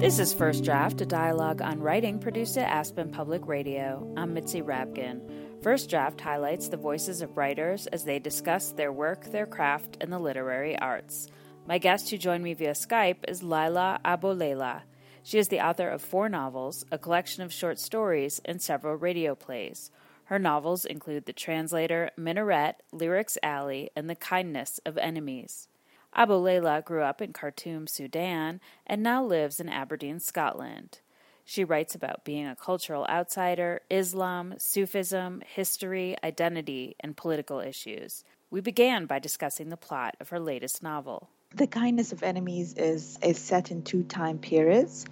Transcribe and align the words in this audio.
This 0.00 0.18
is 0.18 0.32
First 0.32 0.64
Draft, 0.64 1.00
a 1.02 1.06
dialogue 1.06 1.60
on 1.60 1.80
writing 1.80 2.18
produced 2.18 2.56
at 2.56 2.70
Aspen 2.70 3.10
Public 3.10 3.46
Radio. 3.46 4.10
I'm 4.16 4.32
Mitzi 4.32 4.62
Rapkin. 4.62 5.20
First 5.62 5.90
Draft 5.90 6.20
highlights 6.20 6.68
the 6.68 6.76
voices 6.76 7.20
of 7.20 7.36
writers 7.36 7.86
as 7.88 8.04
they 8.04 8.18
discuss 8.18 8.70
their 8.70 8.90
work, 8.90 9.26
their 9.26 9.44
craft, 9.44 9.98
and 10.00 10.12
the 10.12 10.18
literary 10.18 10.78
arts. 10.78 11.28
My 11.66 11.78
guest 11.78 12.08
who 12.08 12.16
joined 12.16 12.42
me 12.42 12.54
via 12.54 12.72
Skype 12.72 13.28
is 13.28 13.42
Leila 13.42 14.00
Aboulela. 14.04 14.82
She 15.22 15.38
is 15.38 15.48
the 15.48 15.60
author 15.60 15.88
of 15.88 16.00
four 16.00 16.30
novels, 16.30 16.86
a 16.90 16.96
collection 16.96 17.42
of 17.42 17.52
short 17.52 17.78
stories, 17.78 18.40
and 18.46 18.62
several 18.62 18.94
radio 18.94 19.34
plays. 19.34 19.90
Her 20.24 20.38
novels 20.38 20.84
include 20.84 21.26
The 21.26 21.32
Translator, 21.32 22.10
Minaret, 22.16 22.76
Lyrics 22.92 23.36
Alley, 23.42 23.90
and 23.94 24.08
The 24.08 24.14
Kindness 24.14 24.80
of 24.86 24.96
Enemies. 24.96 25.68
Aboulela 26.16 26.84
grew 26.84 27.02
up 27.02 27.20
in 27.20 27.32
Khartoum, 27.32 27.86
Sudan, 27.86 28.60
and 28.86 29.02
now 29.02 29.24
lives 29.24 29.60
in 29.60 29.68
Aberdeen, 29.68 30.20
Scotland. 30.20 31.00
She 31.44 31.64
writes 31.64 31.94
about 31.94 32.24
being 32.24 32.46
a 32.46 32.56
cultural 32.56 33.06
outsider, 33.08 33.80
Islam, 33.88 34.54
Sufism, 34.58 35.42
history, 35.46 36.16
identity, 36.22 36.94
and 37.00 37.16
political 37.16 37.60
issues. 37.60 38.22
We 38.50 38.60
began 38.60 39.06
by 39.06 39.18
discussing 39.18 39.68
the 39.68 39.76
plot 39.76 40.16
of 40.20 40.28
her 40.28 40.40
latest 40.40 40.82
novel. 40.82 41.30
The 41.54 41.66
Kindness 41.66 42.12
of 42.12 42.22
Enemies 42.22 42.74
is, 42.74 43.18
is 43.22 43.38
set 43.38 43.70
in 43.70 43.82
two 43.82 44.02
time 44.02 44.38
periods. 44.38 45.06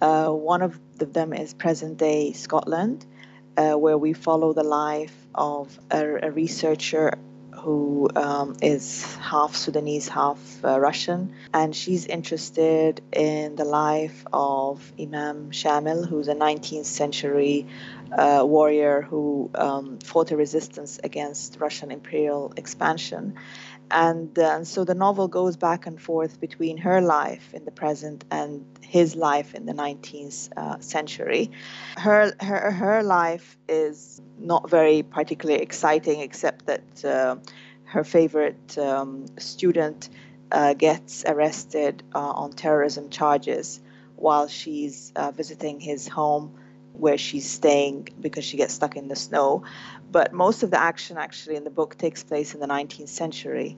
Uh, 0.00 0.28
one 0.28 0.60
of 0.60 0.78
them 0.98 1.32
is 1.32 1.54
present 1.54 1.96
day 1.96 2.32
Scotland, 2.32 3.06
uh, 3.56 3.72
where 3.72 3.96
we 3.96 4.12
follow 4.12 4.52
the 4.52 4.64
life 4.64 5.14
of 5.34 5.78
a, 5.90 6.26
a 6.26 6.30
researcher 6.30 7.14
who 7.58 8.08
um, 8.16 8.56
is 8.62 9.04
half 9.16 9.54
Sudanese, 9.54 10.08
half 10.08 10.38
uh, 10.64 10.78
Russian, 10.80 11.34
and 11.52 11.74
she's 11.74 12.06
interested 12.06 13.00
in 13.12 13.56
the 13.56 13.64
life 13.64 14.24
of 14.32 14.92
Imam 14.98 15.50
Shamil, 15.50 16.06
who's 16.08 16.28
a 16.28 16.34
19th 16.34 16.86
century 16.86 17.66
uh, 18.12 18.42
warrior 18.44 19.02
who 19.02 19.50
um, 19.54 19.98
fought 19.98 20.30
a 20.30 20.36
resistance 20.36 20.98
against 21.02 21.58
Russian 21.60 21.90
imperial 21.90 22.52
expansion. 22.56 23.34
And, 23.90 24.38
uh, 24.38 24.64
so 24.64 24.84
the 24.84 24.94
novel 24.94 25.28
goes 25.28 25.56
back 25.56 25.86
and 25.86 26.00
forth 26.00 26.40
between 26.40 26.78
her 26.78 27.00
life 27.00 27.54
in 27.54 27.64
the 27.64 27.70
present 27.70 28.24
and 28.30 28.64
his 28.82 29.16
life 29.16 29.54
in 29.54 29.66
the 29.66 29.72
19th 29.72 30.50
uh, 30.56 30.80
century. 30.80 31.50
Her, 31.96 32.32
her, 32.40 32.70
her 32.70 33.02
life 33.02 33.56
is 33.68 34.20
not 34.38 34.68
very 34.68 35.02
particularly 35.02 35.62
exciting, 35.62 36.20
except 36.20 36.66
that 36.66 37.04
uh, 37.04 37.36
her 37.84 38.04
favorite 38.04 38.76
um, 38.78 39.26
student 39.38 40.10
uh, 40.52 40.74
gets 40.74 41.24
arrested 41.26 42.02
uh, 42.14 42.18
on 42.18 42.52
terrorism 42.52 43.10
charges 43.10 43.80
while 44.16 44.48
she's 44.48 45.12
uh, 45.16 45.30
visiting 45.30 45.80
his 45.80 46.08
home 46.08 46.58
where 46.98 47.16
she's 47.16 47.48
staying 47.48 48.08
because 48.20 48.44
she 48.44 48.56
gets 48.56 48.74
stuck 48.74 48.96
in 48.96 49.08
the 49.08 49.16
snow. 49.16 49.62
But 50.10 50.32
most 50.32 50.62
of 50.62 50.70
the 50.70 50.80
action 50.80 51.16
actually 51.16 51.56
in 51.56 51.64
the 51.64 51.70
book 51.70 51.96
takes 51.96 52.22
place 52.22 52.54
in 52.54 52.60
the 52.60 52.66
19th 52.66 53.08
century. 53.08 53.76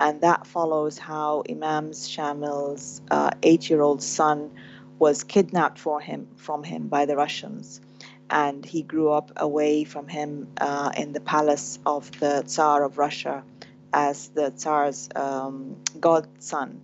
And 0.00 0.20
that 0.22 0.46
follows 0.46 0.98
how 0.98 1.44
Imam 1.48 1.90
Shamil's 1.90 3.02
uh, 3.10 3.30
eight 3.42 3.68
year 3.70 3.82
old 3.82 4.02
son 4.02 4.50
was 4.98 5.22
kidnapped 5.22 5.78
for 5.78 6.00
him, 6.00 6.28
from 6.36 6.64
him 6.64 6.88
by 6.88 7.06
the 7.06 7.16
Russians. 7.16 7.80
And 8.30 8.64
he 8.64 8.82
grew 8.82 9.10
up 9.10 9.30
away 9.36 9.84
from 9.84 10.08
him 10.08 10.48
uh, 10.60 10.92
in 10.96 11.12
the 11.12 11.20
palace 11.20 11.78
of 11.84 12.10
the 12.20 12.42
Tsar 12.46 12.84
of 12.84 12.96
Russia 12.96 13.44
as 13.92 14.28
the 14.28 14.50
Tsar's 14.50 15.08
um, 15.14 15.76
godson. 16.00 16.80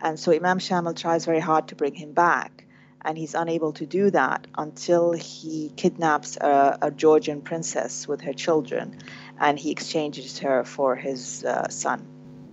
And 0.00 0.18
so 0.18 0.32
Imam 0.32 0.58
Shamil 0.58 0.96
tries 0.96 1.24
very 1.26 1.40
hard 1.40 1.68
to 1.68 1.74
bring 1.74 1.94
him 1.94 2.12
back 2.12 2.64
and 3.02 3.16
he's 3.16 3.34
unable 3.34 3.72
to 3.72 3.86
do 3.86 4.10
that 4.10 4.46
until 4.56 5.12
he 5.12 5.72
kidnaps 5.76 6.36
a, 6.36 6.78
a 6.82 6.90
Georgian 6.90 7.40
princess 7.40 8.08
with 8.08 8.20
her 8.22 8.32
children, 8.32 8.98
and 9.38 9.58
he 9.58 9.70
exchanges 9.70 10.38
her 10.40 10.64
for 10.64 10.96
his 10.96 11.44
uh, 11.44 11.68
son. 11.68 12.06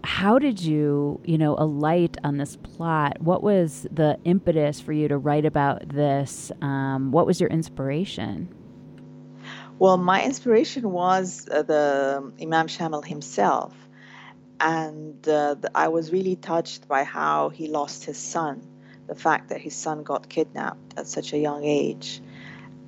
How 0.04 0.38
did 0.38 0.62
you, 0.62 1.20
you 1.26 1.38
know, 1.38 1.56
alight 1.58 2.18
on 2.24 2.38
this 2.38 2.58
plot? 2.58 3.20
What 3.22 3.42
was 3.42 3.88
the 3.92 4.20
impetus 4.24 4.80
for 4.80 4.94
you 4.94 5.08
to 5.08 5.18
write 5.18 5.46
about 5.46 5.90
this? 5.90 6.52
Um, 6.62 7.12
what 7.12 7.26
was 7.26 7.42
your 7.42 7.50
inspiration? 7.50 8.48
Well, 9.80 9.98
my 9.98 10.24
inspiration 10.24 10.92
was 10.92 11.50
uh, 11.52 11.64
the 11.64 12.32
Imam 12.40 12.68
Shamil 12.68 13.04
himself, 13.04 13.74
and 14.60 15.28
uh, 15.28 15.56
the, 15.56 15.72
I 15.74 15.88
was 15.88 16.12
really 16.12 16.36
touched 16.36 16.88
by 16.88 17.04
how 17.04 17.50
he 17.50 17.68
lost 17.68 18.06
his 18.06 18.18
son 18.18 18.75
the 19.08 19.16
fact 19.16 19.50
that 19.50 19.62
his 19.62 19.76
son 19.76 20.04
got 20.04 20.28
kidnapped 20.30 20.98
at 20.98 21.08
such 21.08 21.34
a 21.34 21.38
young 21.38 21.64
age 21.64 22.22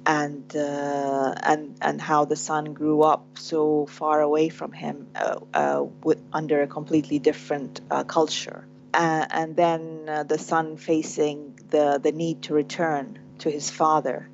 and 0.08 0.56
uh, 0.56 1.36
and 1.44 1.78
and 1.82 2.02
how 2.02 2.26
the 2.26 2.36
son 2.36 2.74
grew 2.74 3.02
up 3.04 3.26
so 3.38 3.86
far 3.88 4.22
away 4.22 4.48
from 4.50 4.72
him 4.72 5.08
uh, 5.16 5.40
uh, 5.54 5.86
with, 6.04 6.22
under 6.32 6.62
a 6.62 6.68
completely 6.68 7.20
different 7.20 7.82
uh, 7.92 8.04
culture. 8.06 8.66
And 8.94 9.56
then 9.56 10.06
uh, 10.08 10.24
the 10.24 10.40
son 10.40 10.78
facing 10.78 11.60
the 11.70 12.00
the 12.02 12.12
need 12.12 12.44
to 12.44 12.54
return 12.54 13.20
to 13.40 13.52
his 13.52 13.70
father. 13.70 14.28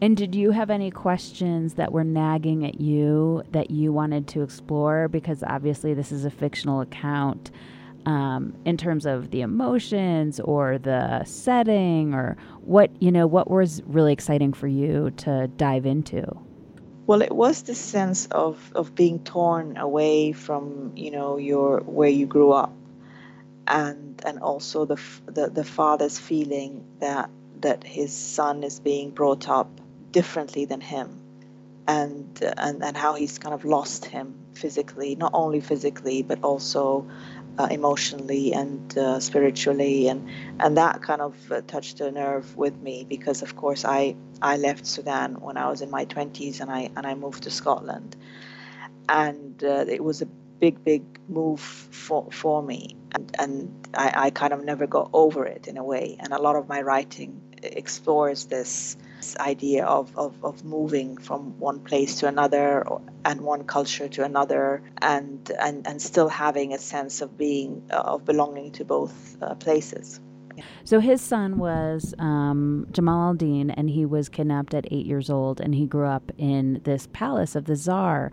And 0.00 0.16
did 0.16 0.34
you 0.34 0.50
have 0.50 0.70
any 0.70 0.90
questions 0.90 1.74
that 1.74 1.92
were 1.92 2.02
nagging 2.02 2.66
at 2.66 2.80
you 2.80 3.44
that 3.52 3.70
you 3.70 3.92
wanted 3.92 4.26
to 4.28 4.42
explore? 4.42 5.06
Because 5.06 5.44
obviously 5.44 5.94
this 5.94 6.10
is 6.10 6.24
a 6.24 6.30
fictional 6.30 6.80
account 6.80 7.52
um, 8.06 8.54
in 8.64 8.76
terms 8.76 9.06
of 9.06 9.30
the 9.30 9.40
emotions 9.40 10.40
or 10.40 10.78
the 10.78 11.24
setting 11.24 12.14
or 12.14 12.36
what 12.60 12.90
you 13.00 13.12
know 13.12 13.26
what 13.26 13.50
was 13.50 13.82
really 13.86 14.12
exciting 14.12 14.52
for 14.52 14.66
you 14.66 15.10
to 15.18 15.48
dive 15.56 15.86
into? 15.86 16.24
Well 17.06 17.22
it 17.22 17.32
was 17.32 17.62
the 17.62 17.74
sense 17.74 18.26
of 18.26 18.72
of 18.74 18.94
being 18.94 19.20
torn 19.24 19.76
away 19.76 20.32
from 20.32 20.92
you 20.96 21.10
know 21.10 21.36
your 21.36 21.80
where 21.80 22.08
you 22.08 22.26
grew 22.26 22.52
up 22.52 22.72
and 23.66 24.20
and 24.24 24.38
also 24.40 24.84
the 24.84 25.00
the, 25.26 25.48
the 25.48 25.64
father's 25.64 26.18
feeling 26.18 26.84
that 27.00 27.30
that 27.60 27.84
his 27.84 28.12
son 28.12 28.64
is 28.64 28.80
being 28.80 29.10
brought 29.10 29.48
up 29.48 29.68
differently 30.10 30.64
than 30.64 30.80
him 30.80 31.20
and 31.86 32.42
and 32.56 32.82
and 32.82 32.96
how 32.96 33.14
he's 33.14 33.38
kind 33.38 33.54
of 33.54 33.64
lost 33.64 34.04
him 34.04 34.34
physically 34.54 35.16
not 35.16 35.30
only 35.34 35.60
physically 35.60 36.22
but 36.22 36.42
also 36.42 37.08
uh, 37.58 37.68
emotionally 37.70 38.52
and 38.52 38.96
uh, 38.96 39.20
spiritually, 39.20 40.08
and 40.08 40.28
and 40.60 40.76
that 40.76 41.02
kind 41.02 41.20
of 41.20 41.52
uh, 41.52 41.60
touched 41.66 42.00
a 42.00 42.10
nerve 42.10 42.56
with 42.56 42.80
me 42.80 43.04
because, 43.08 43.42
of 43.42 43.56
course, 43.56 43.84
I 43.84 44.16
I 44.40 44.56
left 44.56 44.86
Sudan 44.86 45.40
when 45.40 45.56
I 45.56 45.68
was 45.68 45.82
in 45.82 45.90
my 45.90 46.04
20s, 46.06 46.60
and 46.60 46.70
I 46.70 46.90
and 46.96 47.06
I 47.06 47.14
moved 47.14 47.44
to 47.44 47.50
Scotland, 47.50 48.16
and 49.08 49.62
uh, 49.62 49.84
it 49.88 50.02
was 50.02 50.22
a 50.22 50.26
big 50.26 50.84
big 50.84 51.02
move 51.28 51.60
for 51.60 52.28
for 52.30 52.62
me, 52.62 52.96
and 53.14 53.34
and 53.38 53.88
I, 53.94 54.12
I 54.26 54.30
kind 54.30 54.52
of 54.52 54.64
never 54.64 54.86
got 54.86 55.10
over 55.12 55.44
it 55.44 55.68
in 55.68 55.76
a 55.76 55.84
way, 55.84 56.16
and 56.20 56.32
a 56.32 56.40
lot 56.40 56.56
of 56.56 56.68
my 56.68 56.80
writing 56.82 57.40
explores 57.62 58.46
this 58.46 58.96
idea 59.38 59.84
of, 59.84 60.16
of, 60.16 60.32
of 60.44 60.64
moving 60.64 61.16
from 61.16 61.58
one 61.58 61.80
place 61.80 62.20
to 62.20 62.28
another 62.28 62.84
and 63.24 63.40
one 63.40 63.64
culture 63.64 64.08
to 64.08 64.24
another 64.24 64.82
and, 65.00 65.50
and, 65.58 65.86
and 65.86 66.00
still 66.00 66.28
having 66.28 66.72
a 66.72 66.78
sense 66.78 67.22
of 67.22 67.36
being 67.36 67.82
of 67.90 68.24
belonging 68.24 68.72
to 68.72 68.84
both 68.84 69.36
uh, 69.42 69.54
places. 69.56 70.20
So 70.84 71.00
his 71.00 71.20
son 71.20 71.58
was 71.58 72.14
um, 72.18 72.86
Jamal 72.92 73.28
al-Din, 73.28 73.70
and 73.70 73.88
he 73.88 74.04
was 74.04 74.28
kidnapped 74.28 74.74
at 74.74 74.86
eight 74.90 75.06
years 75.06 75.30
old, 75.30 75.60
and 75.60 75.74
he 75.74 75.86
grew 75.86 76.06
up 76.06 76.30
in 76.36 76.80
this 76.84 77.08
palace 77.12 77.54
of 77.56 77.64
the 77.64 77.76
czar, 77.76 78.30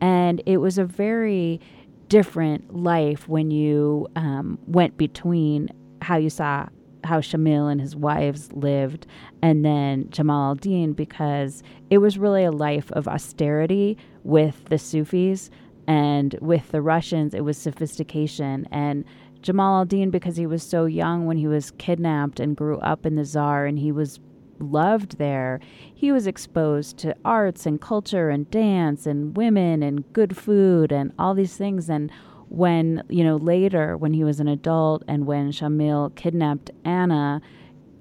and 0.00 0.42
it 0.44 0.58
was 0.58 0.76
a 0.78 0.84
very 0.84 1.60
different 2.08 2.76
life 2.76 3.26
when 3.26 3.50
you 3.50 4.06
um, 4.16 4.58
went 4.66 4.98
between 4.98 5.68
how 6.02 6.16
you 6.16 6.28
saw 6.28 6.66
how 7.04 7.20
Shamil 7.20 7.70
and 7.70 7.80
his 7.80 7.96
wives 7.96 8.52
lived, 8.52 9.06
and 9.42 9.64
then 9.64 10.08
Jamal 10.10 10.50
al-Din 10.50 10.92
because 10.92 11.62
it 11.90 11.98
was 11.98 12.18
really 12.18 12.44
a 12.44 12.52
life 12.52 12.90
of 12.92 13.08
austerity 13.08 13.98
with 14.24 14.64
the 14.66 14.78
Sufis, 14.78 15.50
and 15.86 16.36
with 16.40 16.70
the 16.70 16.80
Russians, 16.80 17.34
it 17.34 17.44
was 17.44 17.58
sophistication. 17.58 18.68
And 18.70 19.04
Jamal 19.40 19.78
al-Din, 19.78 20.10
because 20.10 20.36
he 20.36 20.46
was 20.46 20.62
so 20.62 20.84
young 20.84 21.26
when 21.26 21.36
he 21.36 21.48
was 21.48 21.72
kidnapped 21.72 22.38
and 22.38 22.56
grew 22.56 22.78
up 22.78 23.04
in 23.04 23.16
the 23.16 23.24
Czar, 23.24 23.66
and 23.66 23.78
he 23.78 23.90
was 23.90 24.20
loved 24.60 25.18
there, 25.18 25.58
he 25.92 26.12
was 26.12 26.28
exposed 26.28 26.98
to 26.98 27.16
arts 27.24 27.66
and 27.66 27.80
culture 27.80 28.30
and 28.30 28.48
dance 28.50 29.06
and 29.06 29.36
women 29.36 29.82
and 29.82 30.10
good 30.12 30.36
food 30.36 30.92
and 30.92 31.12
all 31.18 31.34
these 31.34 31.56
things. 31.56 31.90
And 31.90 32.12
when, 32.52 33.02
you 33.08 33.24
know, 33.24 33.36
later 33.36 33.96
when 33.96 34.12
he 34.12 34.24
was 34.24 34.38
an 34.38 34.46
adult 34.46 35.02
and 35.08 35.26
when 35.26 35.52
Shamil 35.52 36.14
kidnapped 36.14 36.70
Anna 36.84 37.40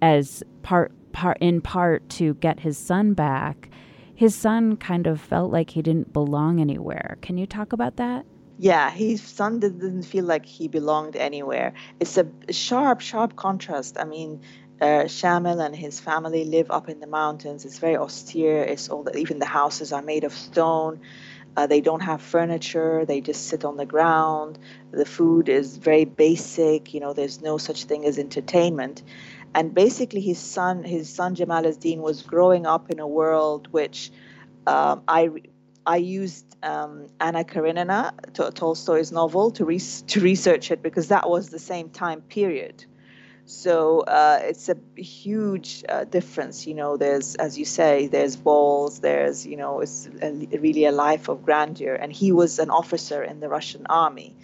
as 0.01 0.43
part, 0.61 0.91
part 1.13 1.37
in 1.39 1.61
part 1.61 2.07
to 2.09 2.33
get 2.35 2.59
his 2.59 2.77
son 2.77 3.13
back, 3.13 3.69
his 4.13 4.35
son 4.35 4.75
kind 4.75 5.07
of 5.07 5.21
felt 5.21 5.51
like 5.51 5.69
he 5.69 5.81
didn't 5.81 6.11
belong 6.11 6.59
anywhere. 6.59 7.17
Can 7.21 7.37
you 7.37 7.45
talk 7.47 7.71
about 7.71 7.95
that? 7.95 8.25
Yeah, 8.57 8.91
his 8.91 9.21
son 9.21 9.61
didn't 9.61 10.03
feel 10.03 10.25
like 10.25 10.45
he 10.45 10.67
belonged 10.67 11.15
anywhere. 11.15 11.73
It's 12.01 12.17
a 12.17 12.27
sharp, 12.51 12.99
sharp 12.99 13.37
contrast. 13.37 13.97
I 13.97 14.03
mean, 14.03 14.41
uh, 14.81 15.05
Shamil 15.05 15.65
and 15.65 15.73
his 15.73 16.01
family 16.01 16.43
live 16.43 16.69
up 16.69 16.89
in 16.89 16.99
the 16.99 17.07
mountains. 17.07 17.63
It's 17.63 17.79
very 17.79 17.95
austere. 17.95 18.63
It's 18.63 18.89
all 18.89 19.03
the, 19.03 19.15
even 19.17 19.39
the 19.39 19.45
houses 19.45 19.93
are 19.93 20.01
made 20.01 20.25
of 20.25 20.33
stone. 20.33 20.99
Uh, 21.57 21.67
they 21.67 21.81
don't 21.81 22.01
have 22.01 22.21
furniture. 22.21 23.05
They 23.05 23.21
just 23.21 23.47
sit 23.47 23.65
on 23.65 23.77
the 23.77 23.85
ground. 23.85 24.57
The 24.91 25.05
food 25.05 25.49
is 25.49 25.77
very 25.77 26.05
basic. 26.05 26.93
You 26.93 26.99
know, 27.01 27.13
there's 27.13 27.41
no 27.41 27.57
such 27.57 27.85
thing 27.85 28.05
as 28.05 28.17
entertainment. 28.17 29.03
And 29.53 29.73
basically, 29.73 30.21
his 30.21 30.39
son, 30.39 30.83
his 30.83 31.13
son 31.13 31.35
Jamal 31.35 31.67
ad-Din, 31.67 32.01
was 32.01 32.21
growing 32.21 32.65
up 32.65 32.89
in 32.89 32.99
a 32.99 33.07
world 33.07 33.67
which 33.71 34.11
um, 34.65 35.03
I 35.07 35.29
I 35.85 35.97
used 35.97 36.45
um, 36.63 37.07
Anna 37.19 37.43
Karenina, 37.43 38.13
Tolstoy's 38.33 39.11
novel, 39.11 39.51
to, 39.51 39.65
re- 39.65 39.79
to 39.79 40.19
research 40.21 40.71
it 40.71 40.83
because 40.83 41.07
that 41.07 41.29
was 41.29 41.49
the 41.49 41.59
same 41.59 41.89
time 41.89 42.21
period. 42.21 42.85
So 43.51 44.01
uh, 44.01 44.39
it's 44.43 44.69
a 44.69 44.77
huge 44.95 45.83
uh, 45.89 46.05
difference. 46.05 46.65
You 46.65 46.73
know, 46.73 46.97
there's, 46.97 47.35
as 47.35 47.57
you 47.59 47.65
say, 47.65 48.07
there's 48.07 48.35
balls, 48.35 48.99
there's, 49.01 49.45
you 49.45 49.57
know, 49.57 49.81
it's 49.81 50.07
a, 50.21 50.31
really 50.57 50.85
a 50.85 50.91
life 50.91 51.27
of 51.27 51.43
grandeur. 51.43 51.95
And 51.95 52.11
he 52.11 52.31
was 52.31 52.59
an 52.59 52.69
officer 52.69 53.23
in 53.23 53.39
the 53.39 53.49
Russian 53.49 53.85
army 53.87 54.35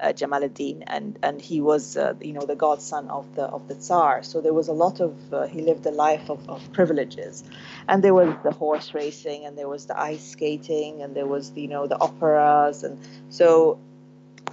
uh, 0.00 0.08
Jamaluddin, 0.08 0.82
and 0.86 1.18
and 1.22 1.40
he 1.40 1.60
was 1.60 1.96
uh, 1.96 2.14
you 2.20 2.32
know 2.32 2.44
the 2.44 2.56
godson 2.56 3.08
of 3.08 3.34
the 3.34 3.44
of 3.44 3.68
the 3.68 3.74
Tsar. 3.74 4.22
So 4.22 4.40
there 4.40 4.52
was 4.52 4.68
a 4.68 4.72
lot 4.72 5.00
of 5.00 5.14
uh, 5.32 5.46
he 5.46 5.62
lived 5.62 5.86
a 5.86 5.90
life 5.90 6.28
of, 6.30 6.48
of 6.48 6.60
privileges, 6.72 7.44
and 7.88 8.02
there 8.02 8.14
was 8.14 8.34
the 8.42 8.50
horse 8.50 8.94
racing, 8.94 9.44
and 9.46 9.56
there 9.56 9.68
was 9.68 9.86
the 9.86 9.98
ice 9.98 10.30
skating, 10.30 11.02
and 11.02 11.14
there 11.14 11.26
was 11.26 11.52
the, 11.52 11.62
you 11.62 11.68
know 11.68 11.86
the 11.86 11.98
operas, 12.00 12.82
and 12.82 12.98
so 13.28 13.78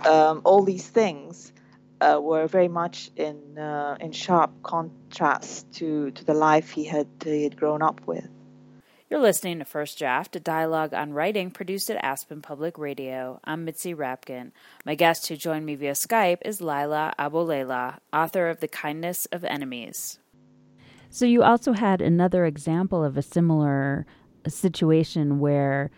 um, 0.06 0.42
all 0.44 0.63
these 0.63 0.88
things. 0.88 1.50
Uh, 2.01 2.19
were 2.19 2.48
very 2.48 2.68
much 2.68 3.12
in 3.15 3.59
uh, 3.59 3.95
in 4.00 4.12
sharp 4.12 4.51
contrast 4.63 5.71
to, 5.71 6.09
to 6.12 6.25
the 6.25 6.33
life 6.33 6.71
he 6.71 6.83
had 6.83 7.07
he 7.24 7.44
had 7.44 7.56
grown 7.56 7.83
up 7.83 8.01
with. 8.07 8.27
You're 9.12 9.19
listening 9.19 9.59
to 9.59 9.65
First 9.65 10.00
Draft, 10.00 10.38
a 10.38 10.39
dialogue 10.39 10.94
on 10.94 11.12
writing 11.12 11.51
produced 11.51 11.89
at 11.89 12.01
Aspen 12.01 12.42
Public 12.42 12.77
Radio. 12.77 13.42
I'm 13.44 13.65
Mitzi 13.65 13.94
Rapkin. 13.94 14.51
My 14.86 14.95
guest 14.95 15.27
who 15.27 15.36
joined 15.36 15.65
me 15.65 15.75
via 15.75 15.92
Skype 15.92 16.38
is 16.45 16.62
Leila 16.62 17.13
Aboulela, 17.19 17.98
author 18.13 18.48
of 18.48 18.62
The 18.62 18.69
Kindness 18.69 19.25
of 19.25 19.44
Enemies. 19.44 20.18
So, 21.09 21.25
you 21.25 21.44
also 21.44 21.74
had 21.74 22.01
another 22.01 22.45
example 22.45 23.03
of 23.03 23.18
a 23.18 23.21
similar 23.21 24.06
situation 24.48 25.39
where 25.39 25.92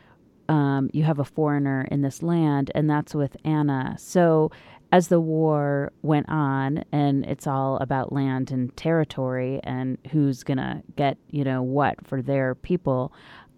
um, 0.49 0.89
you 0.91 1.03
have 1.03 1.19
a 1.19 1.23
foreigner 1.23 1.87
in 1.91 2.01
this 2.01 2.23
land, 2.23 2.71
and 2.73 2.89
that's 2.89 3.13
with 3.13 3.37
Anna. 3.45 3.95
So, 3.99 4.49
as 4.93 5.07
the 5.07 5.19
war 5.19 5.91
went 6.03 6.29
on 6.29 6.85
and 6.91 7.25
it's 7.25 7.47
all 7.47 7.77
about 7.77 8.13
land 8.13 8.51
and 8.51 8.77
territory 8.77 9.59
and 9.63 9.97
who's 10.11 10.43
going 10.43 10.59
to 10.59 10.83
get, 10.95 11.17
you 11.31 11.43
know, 11.43 11.63
what 11.63 11.95
for 12.05 12.21
their 12.21 12.53
people, 12.53 13.11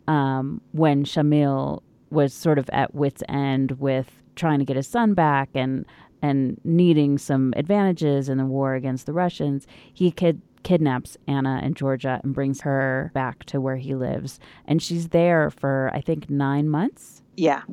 um, 0.07 0.61
when 0.71 1.03
Shamil 1.03 1.83
was 2.09 2.33
sort 2.33 2.57
of 2.57 2.69
at 2.71 2.95
wit's 2.95 3.21
end 3.27 3.71
with 3.73 4.23
trying 4.37 4.59
to 4.59 4.65
get 4.65 4.77
his 4.77 4.87
son 4.87 5.13
back 5.13 5.49
and 5.53 5.85
and 6.21 6.57
needing 6.63 7.17
some 7.17 7.53
advantages 7.57 8.29
in 8.29 8.37
the 8.37 8.45
war 8.45 8.73
against 8.73 9.05
the 9.05 9.11
Russians, 9.11 9.67
he 9.93 10.11
kid- 10.11 10.41
kidnaps 10.63 11.17
Anna 11.27 11.59
in 11.61 11.73
Georgia 11.73 12.21
and 12.23 12.33
brings 12.33 12.61
her 12.61 13.11
back 13.13 13.43
to 13.45 13.59
where 13.59 13.75
he 13.75 13.93
lives. 13.93 14.39
And 14.65 14.81
she's 14.81 15.09
there 15.09 15.51
for, 15.51 15.91
I 15.93 15.99
think, 15.99 16.29
nine 16.29 16.69
months. 16.69 17.21
Yeah. 17.35 17.63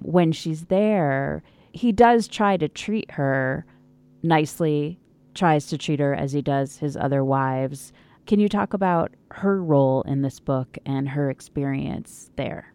When 0.00 0.32
she's 0.32 0.64
there, 0.64 1.42
he 1.74 1.90
does 1.90 2.28
try 2.28 2.56
to 2.56 2.68
treat 2.68 3.10
her 3.10 3.66
nicely, 4.22 5.00
tries 5.34 5.66
to 5.66 5.76
treat 5.76 5.98
her 5.98 6.14
as 6.14 6.32
he 6.32 6.40
does 6.40 6.78
his 6.78 6.96
other 6.96 7.24
wives. 7.24 7.92
Can 8.26 8.38
you 8.38 8.48
talk 8.48 8.74
about 8.74 9.12
her 9.32 9.62
role 9.62 10.02
in 10.02 10.22
this 10.22 10.38
book 10.38 10.78
and 10.86 11.08
her 11.08 11.30
experience 11.30 12.30
there? 12.36 12.72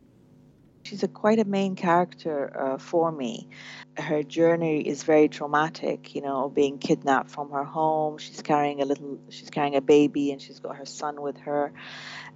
She's 0.84 1.04
a 1.04 1.07
quite 1.07 1.40
a 1.40 1.46
main 1.46 1.75
character 1.75 2.51
uh, 2.60 2.78
for 2.78 3.12
me. 3.12 3.48
Her 3.98 4.22
journey 4.22 4.81
is 4.81 5.04
very 5.04 5.30
traumatic, 5.30 6.13
you 6.13 6.22
know, 6.22 6.50
being 6.50 6.78
kidnapped 6.78 7.30
from 7.30 7.51
her 7.51 7.63
home. 7.63 8.18
She's 8.18 8.42
carrying 8.42 8.81
a 8.81 8.86
little, 8.86 9.18
she's 9.30 9.50
carrying 9.50 9.75
a 9.75 9.81
baby, 9.81 10.31
and 10.31 10.42
she's 10.42 10.60
got 10.60 10.75
her 10.75 10.86
son 10.86 11.22
with 11.22 11.38
her, 11.38 11.72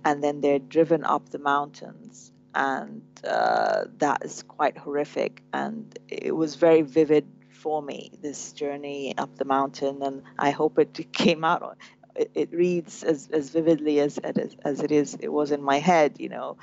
and 0.05 0.23
then 0.23 0.39
they're 0.39 0.59
driven 0.59 1.03
up 1.03 1.29
the 1.29 1.39
mountains 1.39 2.32
and 2.55 3.01
uh, 3.23 3.85
that 3.97 4.23
is 4.23 4.43
quite 4.43 4.77
horrific. 4.77 5.43
And 5.53 5.97
it 6.07 6.35
was 6.35 6.55
very 6.55 6.81
vivid 6.81 7.27
for 7.49 7.81
me 7.81 8.11
this 8.21 8.51
journey 8.51 9.17
up 9.17 9.35
the 9.37 9.45
mountain, 9.45 10.01
and 10.01 10.23
I 10.37 10.51
hope 10.51 10.79
it 10.79 11.11
came 11.13 11.43
out. 11.43 11.77
It, 12.15 12.31
it 12.35 12.51
reads 12.51 13.03
as, 13.03 13.29
as 13.31 13.49
vividly 13.49 13.99
as, 13.99 14.17
as 14.19 14.81
it 14.81 14.91
is. 14.91 15.17
It 15.19 15.29
was 15.29 15.51
in 15.51 15.63
my 15.63 15.79
head, 15.79 16.17
you 16.19 16.29
know. 16.29 16.57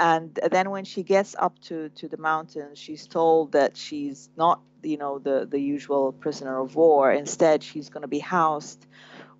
And 0.00 0.38
then 0.50 0.70
when 0.70 0.86
she 0.86 1.02
gets 1.02 1.36
up 1.38 1.58
to, 1.64 1.90
to 1.90 2.08
the 2.08 2.16
mountains, 2.16 2.78
she's 2.78 3.06
told 3.06 3.52
that 3.52 3.76
she's 3.76 4.30
not, 4.34 4.62
you 4.82 4.96
know, 4.96 5.18
the, 5.18 5.46
the 5.48 5.60
usual 5.60 6.10
prisoner 6.10 6.58
of 6.58 6.74
war. 6.74 7.12
Instead, 7.12 7.62
she's 7.62 7.90
going 7.90 8.00
to 8.00 8.08
be 8.08 8.18
housed 8.18 8.86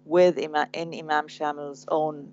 with 0.05 0.39
Imam, 0.39 0.67
in 0.75 0.93
Imam 0.95 1.29
Shamil's 1.29 1.87
own 1.89 2.33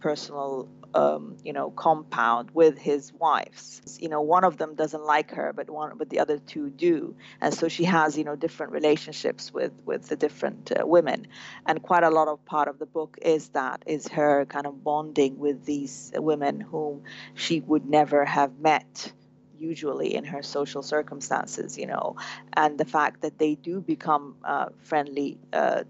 personal 0.00 0.68
um, 0.94 1.36
you 1.44 1.52
know 1.52 1.70
compound 1.70 2.50
with 2.52 2.78
his 2.78 3.12
wives. 3.12 3.98
You 4.00 4.08
know 4.08 4.20
one 4.20 4.44
of 4.44 4.56
them 4.56 4.74
doesn't 4.74 5.04
like 5.04 5.30
her 5.32 5.52
but 5.52 5.68
one 5.68 5.96
but 5.96 6.10
the 6.10 6.18
other 6.20 6.38
two 6.38 6.70
do. 6.70 7.14
And 7.40 7.52
so 7.52 7.68
she 7.68 7.84
has 7.84 8.16
you 8.16 8.24
know 8.24 8.36
different 8.36 8.72
relationships 8.72 9.52
with 9.52 9.72
with 9.84 10.08
the 10.08 10.16
different 10.16 10.72
uh, 10.72 10.86
women. 10.86 11.26
And 11.66 11.82
quite 11.82 12.04
a 12.04 12.10
lot 12.10 12.28
of 12.28 12.44
part 12.44 12.68
of 12.68 12.78
the 12.78 12.86
book 12.86 13.18
is 13.22 13.48
that 13.50 13.82
is 13.86 14.08
her 14.08 14.46
kind 14.46 14.66
of 14.66 14.82
bonding 14.82 15.38
with 15.38 15.64
these 15.64 16.12
women 16.16 16.60
whom 16.60 17.02
she 17.34 17.60
would 17.60 17.88
never 17.88 18.24
have 18.24 18.58
met 18.58 19.12
usually 19.58 20.14
in 20.14 20.24
her 20.24 20.42
social 20.42 20.82
circumstances, 20.82 21.76
you 21.76 21.86
know, 21.86 22.16
and 22.54 22.78
the 22.78 22.84
fact 22.84 23.22
that 23.22 23.38
they 23.38 23.54
do 23.56 23.80
become 23.80 24.36
uh, 24.44 24.66
friendly 24.78 25.38
uh, 25.52 25.82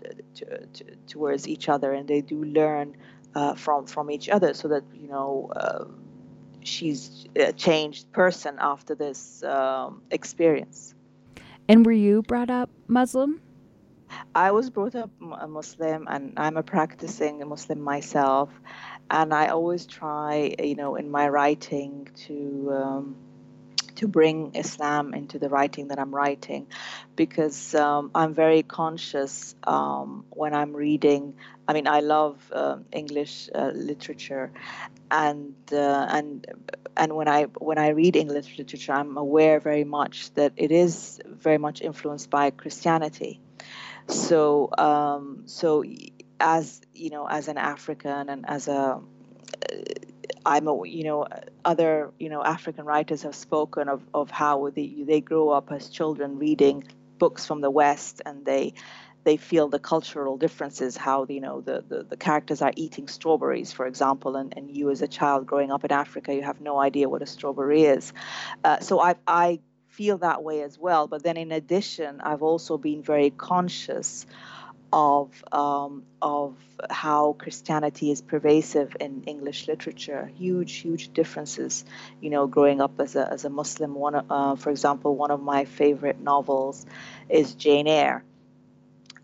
towards 1.07 1.47
each 1.47 1.69
other 1.69 1.93
and 1.93 2.09
they 2.09 2.21
do 2.21 2.43
learn 2.45 2.97
uh, 3.35 3.55
from 3.55 3.87
from 3.87 4.11
each 4.11 4.29
other, 4.29 4.55
so 4.55 4.69
that 4.69 4.85
you 4.95 5.09
know 5.09 5.51
uh, 5.55 5.85
she's 6.63 7.27
a 7.37 7.53
changed 7.53 8.11
person 8.13 8.57
after 8.59 8.95
this 8.95 9.43
um, 9.43 10.03
experience. 10.11 10.95
And 11.69 11.85
were 11.85 11.93
you 11.93 12.23
brought 12.23 12.51
up 12.51 12.71
Muslim? 12.87 13.41
I 14.35 14.53
was 14.53 14.71
brought 14.71 14.95
up 14.95 15.11
a 15.21 15.47
Muslim, 15.47 16.07
and 16.09 16.33
I'm 16.39 16.57
a 16.57 16.63
practicing 16.63 17.47
Muslim 17.47 17.81
myself. 17.81 18.51
And 19.11 19.33
I 19.35 19.49
always 19.49 19.87
try, 19.87 20.55
you 20.59 20.75
know, 20.75 20.97
in 20.97 21.11
my 21.11 21.29
writing 21.29 22.09
to 22.27 22.73
um, 22.73 23.17
to 23.99 24.09
bring 24.09 24.55
Islam 24.55 25.15
into 25.15 25.39
the 25.39 25.49
writing 25.49 25.89
that 25.89 25.99
I'm 25.99 26.15
writing 26.15 26.67
because 27.17 27.75
um, 27.75 28.11
I'm 28.15 28.33
very 28.33 28.63
conscious 28.63 29.55
um, 29.65 30.25
when 30.31 30.55
I'm 30.55 30.73
reading. 30.75 31.35
I 31.67 31.73
mean, 31.73 31.87
I 31.87 32.01
love 32.01 32.37
uh, 32.53 32.79
English 32.93 33.51
uh, 33.55 33.73
literature, 33.75 34.53
and 35.11 35.55
uh, 35.73 36.07
and 36.11 36.47
and 36.97 37.13
when 37.15 37.29
I 37.29 37.45
when 37.59 37.79
I 37.79 37.89
read 37.89 38.17
English 38.17 38.57
literature, 38.59 38.93
I'm 38.93 39.17
aware 39.17 39.61
very 39.61 39.85
much 39.85 40.33
that 40.35 40.53
it 40.57 40.71
is 40.71 41.21
very 41.27 41.59
much 41.59 41.83
influenced 41.83 42.31
by 42.31 42.51
Christianity. 42.51 43.41
So 44.07 44.71
um, 44.79 45.43
so 45.47 45.85
as 46.41 46.81
you 46.95 47.11
know, 47.11 47.27
as 47.27 47.49
an 47.49 47.59
African 47.59 48.29
and 48.29 48.49
as 48.49 48.69
a 48.69 49.01
I'm 50.45 50.69
a, 50.69 50.87
you 50.87 51.05
know, 51.05 51.27
other, 51.65 52.13
you 52.19 52.29
know, 52.29 52.43
African 52.43 52.85
writers 52.85 53.23
have 53.23 53.35
spoken 53.35 53.89
of, 53.89 54.03
of 54.13 54.31
how 54.31 54.71
they, 54.71 55.05
they 55.07 55.21
grow 55.21 55.51
up 55.51 55.71
as 55.73 55.89
children 55.89 56.39
reading 56.39 56.85
books 57.19 57.47
from 57.47 57.61
the 57.61 57.71
West 57.71 58.23
and 58.25 58.45
they, 58.45 58.75
they 59.25 59.37
feel 59.37 59.69
the 59.69 59.79
cultural 59.79 60.37
differences, 60.37 60.97
how, 60.97 61.27
you 61.29 61.41
know, 61.41 61.61
the, 61.61 61.85
the, 61.87 62.03
the 62.03 62.17
characters 62.17 62.63
are 62.63 62.73
eating 62.77 63.09
strawberries, 63.09 63.73
for 63.73 63.87
example, 63.87 64.37
and, 64.37 64.55
and 64.57 64.75
you 64.75 64.91
as 64.91 65.03
a 65.03 65.09
child 65.09 65.47
growing 65.47 65.71
up 65.71 65.85
in 65.85 65.93
Africa, 65.93 66.35
you 66.35 66.43
have 66.43 66.61
no 66.61 66.79
idea 66.79 67.09
what 67.09 67.21
a 67.21 67.27
strawberry 67.27 67.85
is. 67.85 68.13
Uh, 68.65 68.81
so 68.81 69.01
I, 69.01 69.17
I 69.27 69.61
feel 69.89 70.19
that 70.19 70.43
way 70.43 70.63
as 70.63 70.79
well. 70.79 71.09
But 71.09 71.25
then 71.25 71.37
in 71.37 71.53
addition, 71.53 72.21
I've 72.21 72.43
also 72.43 72.79
been 72.79 73.03
very 73.03 73.31
conscious 73.31 74.27
of 74.93 75.31
um, 75.53 76.05
of 76.23 76.55
how 76.91 77.35
Christianity 77.39 78.11
is 78.11 78.23
pervasive 78.23 78.97
in 79.01 79.25
English 79.27 79.69
literature. 79.69 80.31
Huge, 80.37 80.73
huge 80.77 81.13
differences. 81.13 81.85
You 82.21 82.31
know, 82.31 82.47
growing 82.47 82.81
up 82.81 82.99
as 82.99 83.17
a 83.17 83.31
as 83.31 83.45
a 83.45 83.51
Muslim, 83.51 83.95
one 83.95 84.15
uh, 84.15 84.57
for 84.57 84.71
example, 84.71 85.15
one 85.15 85.31
of 85.31 85.43
my 85.43 85.65
favorite 85.65 86.21
novels 86.21 86.87
is 87.29 87.55
Jane 87.55 87.87
Eyre, 87.87 88.25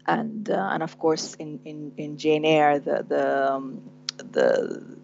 and 0.07 0.49
uh, 0.51 0.69
and 0.73 0.83
of 0.83 0.99
course 0.99 1.35
in, 1.35 1.61
in, 1.65 1.93
in 1.97 2.19
Jane 2.19 2.45
Eyre 2.45 2.79
the 2.79 3.05
the 3.09 3.53
um, 3.53 3.83
the 4.17 5.04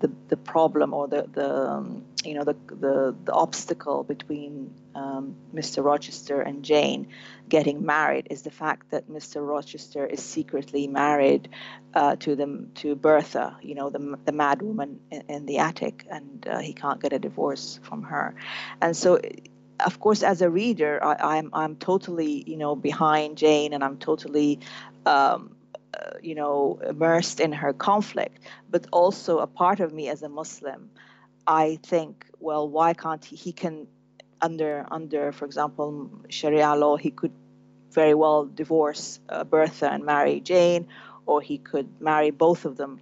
the, 0.00 0.10
the 0.28 0.36
problem 0.36 0.94
or 0.94 1.08
the, 1.08 1.28
the 1.32 1.70
um, 1.70 2.04
you 2.24 2.34
know 2.34 2.44
the, 2.44 2.56
the, 2.66 3.14
the 3.24 3.32
obstacle 3.32 4.04
between 4.04 4.74
um, 4.94 5.34
Mr. 5.54 5.84
Rochester 5.84 6.40
and 6.40 6.64
Jane 6.64 7.08
getting 7.48 7.84
married 7.84 8.28
is 8.30 8.42
the 8.42 8.50
fact 8.50 8.90
that 8.90 9.08
Mr. 9.08 9.46
Rochester 9.46 10.06
is 10.06 10.22
secretly 10.22 10.86
married 10.86 11.48
uh, 11.94 12.16
to 12.16 12.36
them 12.36 12.70
to 12.76 12.94
Bertha, 12.94 13.56
you 13.62 13.74
know, 13.74 13.90
the 13.90 14.18
the 14.24 14.32
mad 14.32 14.62
woman 14.62 15.00
in, 15.10 15.22
in 15.28 15.46
the 15.46 15.58
attic, 15.58 16.06
and 16.10 16.46
uh, 16.48 16.58
he 16.58 16.72
can't 16.72 17.00
get 17.00 17.12
a 17.12 17.18
divorce 17.18 17.80
from 17.82 18.02
her, 18.04 18.34
and 18.80 18.96
so. 18.96 19.20
Of 19.80 20.00
course, 20.00 20.24
as 20.24 20.42
a 20.42 20.50
reader, 20.50 20.98
I, 21.00 21.36
I'm 21.36 21.50
I'm 21.52 21.76
totally 21.76 22.42
you 22.50 22.56
know 22.56 22.74
behind 22.74 23.38
Jane, 23.38 23.72
and 23.72 23.84
I'm 23.84 23.96
totally 23.96 24.58
um, 25.06 25.54
uh, 25.94 26.18
you 26.22 26.34
know, 26.34 26.80
immersed 26.86 27.40
in 27.40 27.52
her 27.52 27.72
conflict, 27.72 28.38
but 28.70 28.86
also 28.92 29.38
a 29.38 29.46
part 29.46 29.80
of 29.80 29.92
me 29.92 30.08
as 30.08 30.22
a 30.22 30.28
Muslim, 30.28 30.90
I 31.46 31.78
think, 31.82 32.26
well, 32.40 32.68
why 32.68 32.94
can't 32.94 33.24
he? 33.24 33.36
He 33.36 33.52
can, 33.52 33.86
under 34.40 34.86
under, 34.90 35.32
for 35.32 35.44
example, 35.44 36.10
Sharia 36.28 36.74
law, 36.74 36.96
he 36.96 37.10
could 37.10 37.32
very 37.90 38.14
well 38.14 38.44
divorce 38.44 39.18
uh, 39.28 39.44
Bertha 39.44 39.90
and 39.90 40.04
marry 40.04 40.40
Jane, 40.40 40.88
or 41.26 41.40
he 41.40 41.58
could 41.58 42.00
marry 42.00 42.30
both 42.30 42.64
of 42.64 42.76
them 42.76 43.00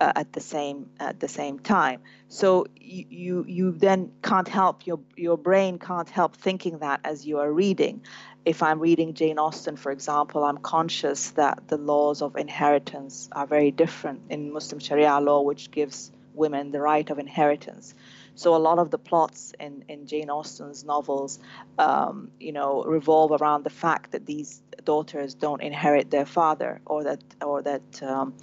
uh, 0.00 0.12
at 0.16 0.32
the 0.32 0.40
same 0.40 0.88
at 1.00 1.20
the 1.20 1.28
same 1.28 1.58
time. 1.58 2.00
So 2.28 2.66
you, 2.76 3.04
you 3.08 3.44
you 3.48 3.72
then 3.72 4.12
can't 4.22 4.48
help 4.48 4.86
your 4.86 5.00
your 5.16 5.38
brain 5.38 5.78
can't 5.78 6.08
help 6.08 6.36
thinking 6.36 6.78
that 6.78 7.00
as 7.04 7.26
you 7.26 7.38
are 7.38 7.52
reading, 7.52 8.02
if 8.44 8.62
I'm 8.62 8.80
reading 8.80 9.14
Jane 9.14 9.38
Austen, 9.38 9.76
for 9.76 9.92
example, 9.92 10.44
I'm 10.44 10.58
conscious 10.58 11.30
that 11.30 11.68
the 11.68 11.76
laws 11.76 12.22
of 12.22 12.36
inheritance 12.36 13.28
are 13.32 13.46
very 13.46 13.70
different 13.70 14.20
in 14.30 14.52
Muslim 14.52 14.80
Sharia 14.80 15.20
law, 15.20 15.42
which 15.42 15.70
gives 15.70 16.12
women 16.34 16.70
the 16.70 16.80
right 16.80 17.08
of 17.10 17.18
inheritance. 17.18 17.94
So 18.36 18.54
a 18.54 18.58
lot 18.58 18.78
of 18.78 18.90
the 18.90 18.98
plots 18.98 19.54
in, 19.58 19.82
in 19.88 20.06
Jane 20.06 20.28
Austen's 20.28 20.84
novels, 20.84 21.38
um, 21.78 22.30
you 22.38 22.52
know, 22.52 22.84
revolve 22.84 23.32
around 23.40 23.64
the 23.64 23.70
fact 23.70 24.12
that 24.12 24.26
these 24.26 24.60
daughters 24.84 25.34
don't 25.34 25.62
inherit 25.62 26.10
their 26.10 26.26
father, 26.26 26.80
or 26.84 27.02
that 27.04 27.22
or 27.40 27.62
that 27.62 28.02
um, 28.02 28.34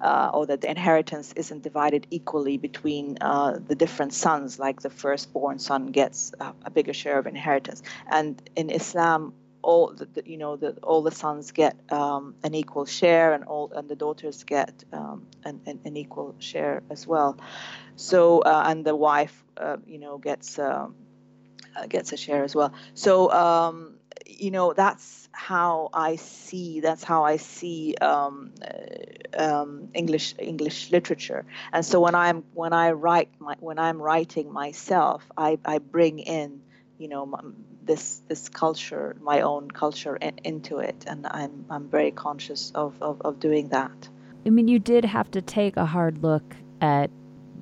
uh, 0.00 0.30
or 0.32 0.46
that 0.46 0.60
the 0.60 0.70
inheritance 0.70 1.32
isn't 1.34 1.62
divided 1.62 2.06
equally 2.10 2.56
between 2.56 3.18
uh, 3.20 3.58
the 3.66 3.74
different 3.74 4.12
sons, 4.12 4.58
like 4.58 4.80
the 4.80 4.90
firstborn 4.90 5.58
son 5.58 5.86
gets 5.86 6.32
a, 6.40 6.52
a, 6.64 6.70
bigger 6.70 6.92
share 6.92 7.18
of 7.18 7.26
inheritance. 7.26 7.82
And 8.10 8.40
in 8.54 8.70
Islam, 8.70 9.34
all 9.62 9.92
the, 9.92 10.06
the 10.06 10.22
you 10.24 10.38
know 10.38 10.56
the, 10.56 10.70
all 10.82 11.02
the 11.02 11.10
sons 11.10 11.50
get 11.50 11.76
um, 11.90 12.34
an 12.44 12.54
equal 12.54 12.86
share, 12.86 13.32
and 13.32 13.44
all 13.44 13.72
and 13.74 13.88
the 13.88 13.96
daughters 13.96 14.44
get 14.44 14.84
um, 14.92 15.26
an, 15.44 15.60
an, 15.66 15.80
an, 15.84 15.96
equal 15.96 16.34
share 16.38 16.82
as 16.90 17.06
well. 17.06 17.36
So 17.96 18.40
uh, 18.40 18.64
and 18.66 18.84
the 18.84 18.94
wife, 18.94 19.44
uh, 19.56 19.78
you 19.86 19.98
know, 19.98 20.18
gets 20.18 20.58
um, 20.58 20.94
uh, 21.76 21.86
gets 21.86 22.12
a 22.12 22.16
share 22.16 22.44
as 22.44 22.54
well. 22.54 22.72
So 22.94 23.30
um, 23.32 23.97
you 24.26 24.50
know 24.50 24.72
that's 24.72 25.28
how 25.32 25.90
I 25.92 26.16
see 26.16 26.80
that's 26.80 27.04
how 27.04 27.24
I 27.24 27.36
see 27.36 27.94
um, 28.00 28.52
uh, 28.62 29.42
um, 29.42 29.88
English 29.94 30.34
English 30.38 30.90
literature. 30.90 31.44
And 31.72 31.84
so 31.84 32.00
when 32.00 32.14
I'm 32.14 32.44
when 32.54 32.72
I 32.72 32.92
write 32.92 33.30
my, 33.38 33.56
when 33.60 33.78
I'm 33.78 34.00
writing 34.00 34.52
myself, 34.52 35.24
I, 35.36 35.58
I 35.64 35.78
bring 35.78 36.18
in 36.18 36.60
you 36.98 37.08
know 37.08 37.38
this 37.84 38.22
this 38.28 38.48
culture, 38.48 39.16
my 39.20 39.42
own 39.42 39.70
culture 39.70 40.16
in, 40.16 40.38
into 40.44 40.78
it, 40.78 41.04
and 41.06 41.26
I'm 41.26 41.66
I'm 41.70 41.88
very 41.88 42.10
conscious 42.10 42.72
of, 42.74 43.00
of, 43.02 43.22
of 43.22 43.40
doing 43.40 43.68
that. 43.68 44.08
I 44.46 44.50
mean, 44.50 44.68
you 44.68 44.78
did 44.78 45.04
have 45.04 45.30
to 45.32 45.42
take 45.42 45.76
a 45.76 45.86
hard 45.86 46.22
look 46.22 46.56
at 46.80 47.10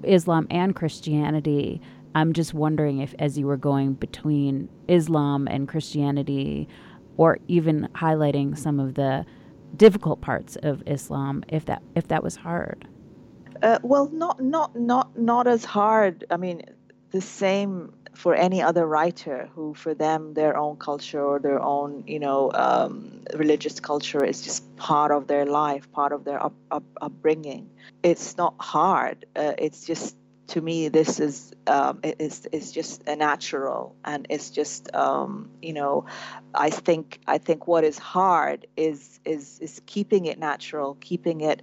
Islam 0.05 0.47
and 0.51 0.77
Christianity 0.77 1.81
I'm 2.17 2.33
just 2.33 2.55
wondering 2.55 3.01
if, 3.01 3.15
as 3.19 3.37
you 3.37 3.47
were 3.47 3.59
going 3.59 3.93
between 3.93 4.71
Islam 4.89 5.49
and 5.49 5.69
Christianity, 5.69 6.69
or 7.17 7.39
even 7.49 7.89
highlighting 7.95 8.57
some 8.57 8.81
of 8.81 8.95
the 8.95 9.25
difficult 9.77 10.21
parts 10.21 10.57
of 10.63 10.83
Islam, 10.87 11.45
if 11.49 11.65
that 11.67 11.83
if 11.95 12.09
that 12.09 12.23
was 12.23 12.37
hard. 12.37 12.87
Uh, 13.63 13.79
well, 13.83 14.09
not 14.13 14.43
not 14.43 14.77
not 14.79 15.19
not 15.19 15.47
as 15.47 15.65
hard. 15.65 16.25
I 16.31 16.37
mean, 16.37 16.63
the 17.11 17.21
same 17.21 17.93
for 18.17 18.35
any 18.35 18.63
other 18.63 18.87
writer 18.87 19.49
who, 19.55 19.75
for 19.75 19.95
them, 19.95 20.35
their 20.35 20.57
own 20.57 20.77
culture 20.77 21.23
or 21.23 21.39
their 21.39 21.61
own, 21.61 22.05
you 22.07 22.19
know, 22.19 22.51
um, 22.55 23.21
religious 23.35 23.79
culture 23.79 24.25
is 24.25 24.41
just 24.43 24.75
part 24.77 25.13
of 25.13 25.27
their 25.27 25.45
life, 25.45 25.91
part 25.93 26.13
of 26.13 26.25
their 26.25 26.43
up, 26.43 26.55
up, 26.71 26.85
upbringing. 27.01 27.69
It's 28.03 28.37
not 28.37 28.55
hard. 28.59 29.27
Uh, 29.37 29.53
it's 29.59 29.85
just 29.85 30.17
to 30.49 30.61
me 30.61 30.89
this 30.89 31.21
is 31.21 31.53
um, 31.67 32.01
is 32.03 32.47
is 32.53 32.73
just 32.73 33.03
a 33.09 33.17
natural 33.17 33.97
and 34.05 34.27
it's 34.31 34.51
just 34.51 34.95
um, 34.95 35.51
you 35.61 35.73
know 35.73 36.07
I 36.55 36.71
think 36.71 37.21
I 37.27 37.39
think 37.39 37.67
what 37.67 37.85
is 37.85 37.99
hard 37.99 38.67
is 38.77 39.21
is 39.25 39.59
is 39.61 39.83
keeping 39.87 40.27
it 40.27 40.39
natural 40.39 40.97
keeping 41.01 41.41
it 41.41 41.63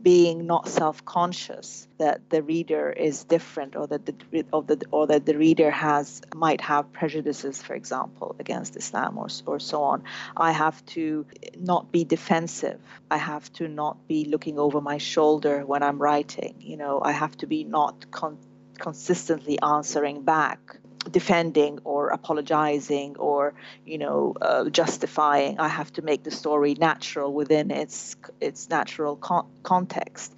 being 0.00 0.46
not 0.46 0.68
self-conscious 0.68 1.86
that 1.98 2.30
the 2.30 2.42
reader 2.42 2.90
is 2.90 3.24
different 3.24 3.76
or 3.76 3.86
that 3.86 4.06
the 4.06 4.44
or, 4.50 4.62
the, 4.62 4.84
or 4.90 5.06
that 5.06 5.26
the 5.26 5.36
reader 5.36 5.70
has 5.70 6.22
might 6.34 6.60
have 6.60 6.92
prejudices 6.92 7.62
for 7.62 7.74
example 7.74 8.34
against 8.38 8.76
islam 8.76 9.18
or, 9.18 9.28
or 9.46 9.60
so 9.60 9.82
on. 9.82 10.02
I 10.36 10.52
have 10.52 10.84
to 10.86 11.26
not 11.58 11.92
be 11.92 12.04
defensive. 12.04 12.80
I 13.10 13.18
have 13.18 13.52
to 13.54 13.68
not 13.68 14.08
be 14.08 14.24
looking 14.24 14.58
over 14.58 14.80
my 14.80 14.98
shoulder 14.98 15.64
when 15.66 15.82
i'm 15.82 15.98
writing. 15.98 16.54
You 16.60 16.76
know 16.76 17.00
i 17.02 17.12
have 17.12 17.36
to 17.38 17.46
be 17.46 17.64
not 17.64 18.10
con- 18.10 18.38
consistently 18.78 19.60
answering 19.60 20.22
back 20.22 20.78
defending 21.10 21.78
or 21.84 22.08
apologizing 22.08 23.16
or 23.18 23.54
you 23.84 23.98
know 23.98 24.34
uh, 24.40 24.68
justifying 24.70 25.58
i 25.58 25.68
have 25.68 25.92
to 25.92 26.02
make 26.02 26.22
the 26.22 26.30
story 26.30 26.74
natural 26.74 27.32
within 27.32 27.70
its 27.70 28.16
its 28.40 28.68
natural 28.68 29.16
con- 29.16 29.48
context. 29.62 30.34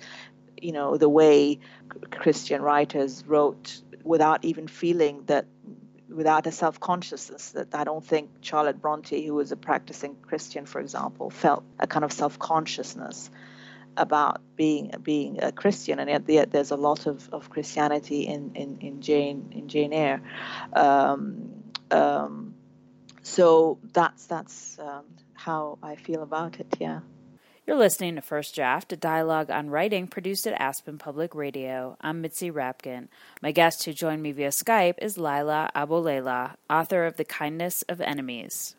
You 0.60 0.72
know 0.72 0.96
the 0.96 1.08
way 1.08 1.58
christian 2.10 2.62
writers 2.62 3.24
wrote 3.26 3.82
without 4.02 4.44
even 4.44 4.66
feeling 4.66 5.22
that 5.26 5.46
without 6.08 6.46
a 6.46 6.52
self-consciousness 6.52 7.50
that 7.50 7.74
i 7.74 7.84
don't 7.84 8.04
think 8.04 8.30
charlotte 8.40 8.80
bronte 8.80 9.26
who 9.26 9.34
was 9.34 9.52
a 9.52 9.56
practicing 9.56 10.14
christian 10.22 10.64
for 10.64 10.80
example 10.80 11.28
felt 11.28 11.64
a 11.78 11.86
kind 11.86 12.04
of 12.04 12.12
self-consciousness 12.12 13.30
about 13.96 14.40
being 14.56 14.92
being 15.02 15.42
a 15.42 15.52
Christian, 15.52 15.98
and 15.98 16.28
yet, 16.28 16.50
there's 16.50 16.70
a 16.70 16.76
lot 16.76 17.06
of, 17.06 17.28
of 17.32 17.50
Christianity 17.50 18.26
in, 18.26 18.52
in, 18.54 18.78
in 18.80 19.00
Jane 19.00 19.52
in 19.52 19.68
Jane 19.68 19.92
Eyre. 19.92 20.22
Um, 20.72 21.50
um, 21.90 22.54
so 23.22 23.78
that's 23.92 24.26
that's 24.26 24.78
um, 24.78 25.04
how 25.34 25.78
I 25.82 25.96
feel 25.96 26.22
about 26.22 26.60
it. 26.60 26.76
Yeah. 26.78 27.00
You're 27.66 27.78
listening 27.78 28.16
to 28.16 28.20
First 28.20 28.54
Draft, 28.54 28.92
a 28.92 28.96
dialogue 28.96 29.50
on 29.50 29.70
writing 29.70 30.06
produced 30.06 30.46
at 30.46 30.60
Aspen 30.60 30.98
Public 30.98 31.34
Radio. 31.34 31.96
I'm 31.98 32.20
Mitzi 32.20 32.50
Rapkin. 32.50 33.08
My 33.40 33.52
guest 33.52 33.84
who 33.84 33.94
joined 33.94 34.22
me 34.22 34.32
via 34.32 34.50
Skype 34.50 34.96
is 35.00 35.16
Leila 35.16 35.70
Aboulela, 35.74 36.56
author 36.68 37.06
of 37.06 37.16
The 37.16 37.24
Kindness 37.24 37.80
of 37.88 38.02
Enemies. 38.02 38.76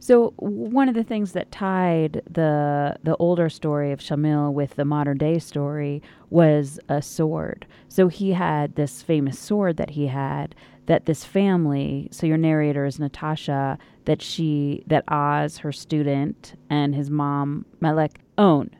So 0.00 0.32
one 0.36 0.88
of 0.88 0.94
the 0.94 1.04
things 1.04 1.32
that 1.32 1.50
tied 1.50 2.22
the 2.30 2.96
the 3.02 3.16
older 3.16 3.48
story 3.48 3.92
of 3.92 4.00
Shamil 4.00 4.52
with 4.52 4.76
the 4.76 4.84
modern 4.84 5.18
day 5.18 5.38
story 5.38 6.02
was 6.30 6.78
a 6.88 7.02
sword. 7.02 7.66
So 7.88 8.08
he 8.08 8.32
had 8.32 8.74
this 8.74 9.02
famous 9.02 9.38
sword 9.38 9.76
that 9.76 9.90
he 9.90 10.06
had 10.06 10.54
that 10.86 11.04
this 11.04 11.22
family, 11.22 12.08
so 12.10 12.26
your 12.26 12.38
narrator 12.38 12.86
is 12.86 12.98
Natasha, 12.98 13.78
that 14.06 14.22
she 14.22 14.82
that 14.86 15.04
Oz, 15.08 15.58
her 15.58 15.72
student, 15.72 16.54
and 16.70 16.94
his 16.94 17.10
mom 17.10 17.66
Melek 17.80 18.20
own. 18.38 18.70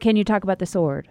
Can 0.00 0.16
you 0.16 0.24
talk 0.24 0.44
about 0.44 0.58
the 0.58 0.66
sword? 0.66 1.08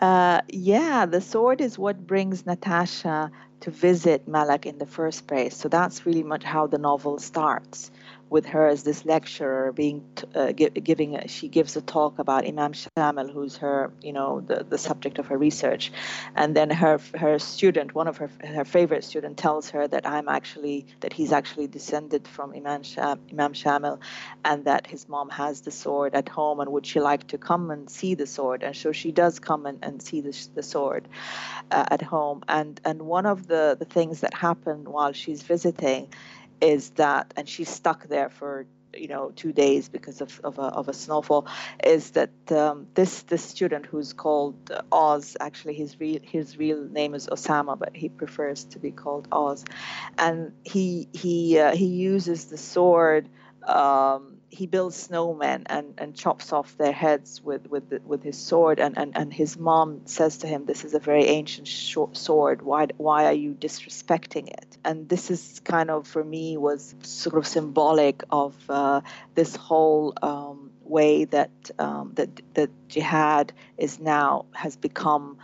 Uh, 0.00 0.40
yeah, 0.48 1.04
the 1.04 1.20
sword 1.20 1.60
is 1.60 1.78
what 1.78 2.06
brings 2.06 2.46
Natasha 2.46 3.30
to 3.60 3.70
visit 3.70 4.26
Malak 4.26 4.64
in 4.64 4.78
the 4.78 4.86
first 4.86 5.26
place. 5.26 5.54
So 5.54 5.68
that's 5.68 6.06
really 6.06 6.22
much 6.22 6.42
how 6.42 6.66
the 6.66 6.78
novel 6.78 7.18
starts 7.18 7.90
with 8.30 8.46
her 8.46 8.68
as 8.68 8.84
this 8.84 9.04
lecturer 9.04 9.72
being 9.72 10.04
uh, 10.36 10.52
giving 10.52 11.16
a, 11.16 11.26
she 11.26 11.48
gives 11.48 11.76
a 11.76 11.82
talk 11.82 12.18
about 12.20 12.46
Imam 12.46 12.72
Shamil 12.72 13.32
who's 13.32 13.56
her 13.56 13.92
you 14.00 14.12
know 14.12 14.40
the, 14.40 14.64
the 14.68 14.78
subject 14.78 15.18
of 15.18 15.26
her 15.26 15.36
research. 15.36 15.90
And 16.36 16.56
then 16.56 16.70
her 16.70 17.00
her 17.18 17.38
student 17.40 17.94
one 17.94 18.06
of 18.06 18.16
her 18.18 18.30
her 18.44 18.64
favorite 18.64 19.04
student 19.04 19.36
tells 19.36 19.70
her 19.70 19.88
that 19.88 20.06
I'm 20.06 20.28
actually 20.28 20.86
that 21.00 21.12
he's 21.12 21.32
actually 21.32 21.66
descended 21.66 22.26
from 22.28 22.54
Imam 22.54 22.84
Sham, 22.84 23.18
Imam 23.32 23.52
Shamil 23.52 23.98
and 24.44 24.64
that 24.64 24.86
his 24.86 25.08
mom 25.08 25.28
has 25.30 25.62
the 25.62 25.72
sword 25.72 26.14
at 26.14 26.28
home 26.28 26.60
and 26.60 26.70
would 26.70 26.86
she 26.86 27.00
like 27.00 27.26
to 27.28 27.38
come 27.38 27.70
and 27.72 27.90
see 27.90 28.14
the 28.14 28.26
sword? 28.26 28.62
And 28.62 28.76
so 28.76 28.92
she 28.92 29.10
does 29.10 29.40
come 29.40 29.66
and, 29.66 29.78
and 29.82 30.00
see 30.00 30.20
the, 30.20 30.48
the 30.54 30.62
sword 30.62 31.08
uh, 31.72 31.84
at 31.90 32.00
home. 32.00 32.44
And 32.46 32.80
and 32.84 33.02
one 33.02 33.26
of 33.26 33.48
the 33.48 33.76
the 33.76 33.84
things 33.84 34.20
that 34.20 34.34
happened 34.34 34.86
while 34.86 35.12
she's 35.12 35.42
visiting 35.42 36.08
is 36.60 36.90
that, 36.90 37.32
and 37.36 37.48
she's 37.48 37.68
stuck 37.68 38.06
there 38.08 38.30
for 38.30 38.66
you 38.94 39.08
know 39.08 39.30
two 39.36 39.52
days 39.52 39.88
because 39.88 40.20
of, 40.20 40.40
of, 40.42 40.58
a, 40.58 40.62
of 40.62 40.88
a 40.88 40.92
snowfall 40.92 41.46
is 41.84 42.10
that 42.12 42.30
um, 42.50 42.88
this 42.94 43.22
this 43.22 43.42
student 43.42 43.86
who's 43.86 44.12
called 44.12 44.56
Oz 44.90 45.36
actually 45.38 45.74
his 45.74 46.00
real 46.00 46.18
his 46.22 46.56
real 46.58 46.82
name 46.88 47.14
is 47.14 47.28
Osama 47.28 47.78
but 47.78 47.94
he 47.94 48.08
prefers 48.08 48.64
to 48.64 48.80
be 48.80 48.90
called 48.90 49.28
Oz. 49.30 49.64
And 50.18 50.52
he 50.64 51.08
he 51.12 51.58
uh, 51.58 51.74
he 51.74 51.86
uses 51.86 52.46
the 52.46 52.58
sword 52.58 53.28
um, 53.64 54.39
he 54.50 54.66
builds 54.66 55.08
snowmen 55.08 55.62
and, 55.66 55.94
and 55.98 56.14
chops 56.14 56.52
off 56.52 56.76
their 56.76 56.92
heads 56.92 57.40
with 57.42 57.68
with 57.70 57.88
the, 57.88 58.00
with 58.04 58.22
his 58.22 58.36
sword. 58.36 58.80
And, 58.80 58.98
and, 58.98 59.16
and 59.16 59.32
his 59.32 59.56
mom 59.56 60.06
says 60.06 60.38
to 60.38 60.46
him 60.46 60.66
this 60.66 60.84
is 60.84 60.94
a 60.94 60.98
very 60.98 61.26
ancient 61.26 61.68
sword. 61.68 62.62
Why 62.62 62.88
why 62.96 63.26
are 63.26 63.32
you 63.32 63.54
disrespecting 63.54 64.48
it? 64.48 64.76
And 64.84 65.08
this 65.08 65.30
is 65.30 65.60
kind 65.64 65.90
of 65.90 66.06
for 66.06 66.22
me 66.22 66.56
was 66.56 66.94
sort 67.02 67.36
of 67.36 67.46
symbolic 67.46 68.24
of 68.30 68.54
uh, 68.68 69.02
this 69.34 69.54
whole 69.54 70.14
um, 70.20 70.70
way 70.82 71.24
that 71.26 71.50
um, 71.78 72.12
that 72.14 72.28
that 72.54 72.70
jihad 72.88 73.52
is 73.78 74.00
now 74.00 74.46
has 74.52 74.76
become 74.76 75.38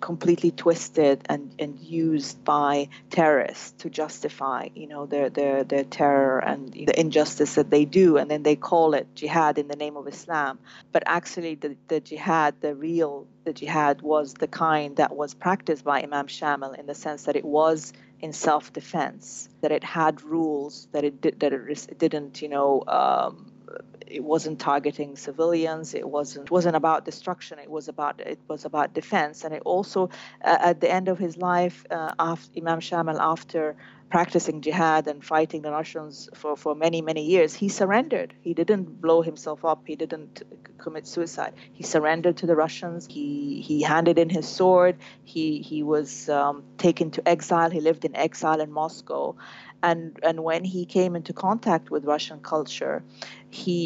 completely 0.00 0.50
twisted 0.50 1.22
and, 1.28 1.54
and 1.58 1.78
used 1.78 2.44
by 2.44 2.88
terrorists 3.10 3.72
to 3.78 3.90
justify, 3.90 4.68
you 4.74 4.86
know, 4.86 5.06
their, 5.06 5.30
their, 5.30 5.64
their 5.64 5.84
terror 5.84 6.38
and 6.38 6.72
the 6.72 6.98
injustice 6.98 7.54
that 7.54 7.70
they 7.70 7.84
do. 7.84 8.16
And 8.16 8.30
then 8.30 8.42
they 8.42 8.56
call 8.56 8.94
it 8.94 9.06
jihad 9.14 9.58
in 9.58 9.68
the 9.68 9.76
name 9.76 9.96
of 9.96 10.06
Islam. 10.08 10.58
But 10.92 11.02
actually, 11.06 11.54
the, 11.54 11.76
the 11.88 12.00
jihad, 12.00 12.60
the 12.60 12.74
real 12.74 13.26
the 13.44 13.52
jihad, 13.52 14.02
was 14.02 14.34
the 14.34 14.48
kind 14.48 14.96
that 14.96 15.14
was 15.14 15.34
practiced 15.34 15.84
by 15.84 16.02
Imam 16.02 16.26
Shamil 16.26 16.78
in 16.78 16.86
the 16.86 16.94
sense 16.94 17.24
that 17.24 17.36
it 17.36 17.44
was 17.44 17.92
in 18.20 18.32
self-defense, 18.32 19.50
that 19.60 19.70
it 19.70 19.84
had 19.84 20.22
rules, 20.22 20.88
that 20.92 21.04
it 21.04 21.20
did, 21.20 21.40
that 21.40 21.52
it, 21.52 21.98
didn't, 21.98 22.40
you 22.40 22.48
know, 22.48 22.82
um, 22.86 23.52
it 24.06 24.22
wasn't 24.22 24.58
targeting 24.58 25.16
civilians 25.16 25.94
it 25.94 26.08
wasn't 26.08 26.50
wasn't 26.50 26.76
about 26.76 27.04
destruction 27.04 27.58
it 27.58 27.70
was 27.70 27.88
about 27.88 28.20
it 28.20 28.38
was 28.48 28.64
about 28.64 28.94
defense. 28.94 29.44
And 29.44 29.54
it 29.54 29.62
also 29.64 30.10
uh, 30.44 30.58
at 30.60 30.80
the 30.80 30.90
end 30.90 31.08
of 31.08 31.18
his 31.18 31.36
life 31.36 31.84
uh, 31.90 32.12
after 32.18 32.58
imam 32.58 32.80
shamil 32.80 33.18
after 33.18 33.76
practicing 34.10 34.60
jihad 34.60 35.08
and 35.08 35.24
fighting 35.24 35.62
the 35.62 35.72
russians 35.72 36.28
for, 36.34 36.56
for 36.56 36.74
many 36.74 37.00
many 37.02 37.24
years 37.24 37.54
he 37.54 37.68
surrendered. 37.68 38.34
He 38.42 38.54
didn't 38.54 39.00
blow 39.00 39.22
himself 39.22 39.64
up 39.64 39.82
he 39.86 39.96
didn't 39.96 40.42
commit 40.78 41.06
suicide. 41.06 41.54
He 41.72 41.82
surrendered 41.82 42.36
to 42.38 42.46
the 42.46 42.54
russians. 42.54 43.06
He 43.06 43.62
he 43.68 43.82
handed 43.82 44.18
in 44.18 44.28
his 44.28 44.46
sword. 44.46 44.96
He 45.24 45.60
he 45.70 45.82
was 45.82 46.28
um, 46.28 46.62
taken 46.78 47.10
to 47.12 47.26
exile. 47.26 47.70
He 47.70 47.80
lived 47.80 48.04
in 48.04 48.14
exile 48.14 48.60
in 48.60 48.70
moscow 48.70 49.34
and 49.84 50.18
and 50.22 50.42
when 50.48 50.64
he 50.64 50.82
came 50.86 51.14
into 51.14 51.32
contact 51.32 51.90
with 51.90 52.02
Russian 52.14 52.40
culture, 52.40 52.96
he 53.50 53.76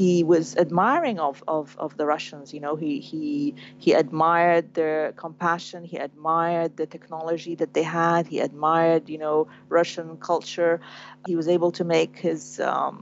he 0.00 0.24
was 0.24 0.56
admiring 0.56 1.18
of, 1.20 1.44
of, 1.46 1.76
of 1.78 1.96
the 1.98 2.06
Russians. 2.06 2.54
You 2.54 2.60
know, 2.60 2.74
he 2.76 2.92
he 3.00 3.54
he 3.78 3.92
admired 3.92 4.74
their 4.74 5.12
compassion. 5.12 5.84
He 5.84 5.98
admired 5.98 6.76
the 6.76 6.86
technology 6.86 7.54
that 7.56 7.74
they 7.74 7.82
had. 7.82 8.26
He 8.26 8.38
admired 8.40 9.08
you 9.08 9.18
know 9.18 9.46
Russian 9.68 10.16
culture. 10.16 10.80
He 11.26 11.36
was 11.36 11.48
able 11.48 11.72
to 11.72 11.84
make 11.84 12.18
his 12.18 12.58
um, 12.60 12.94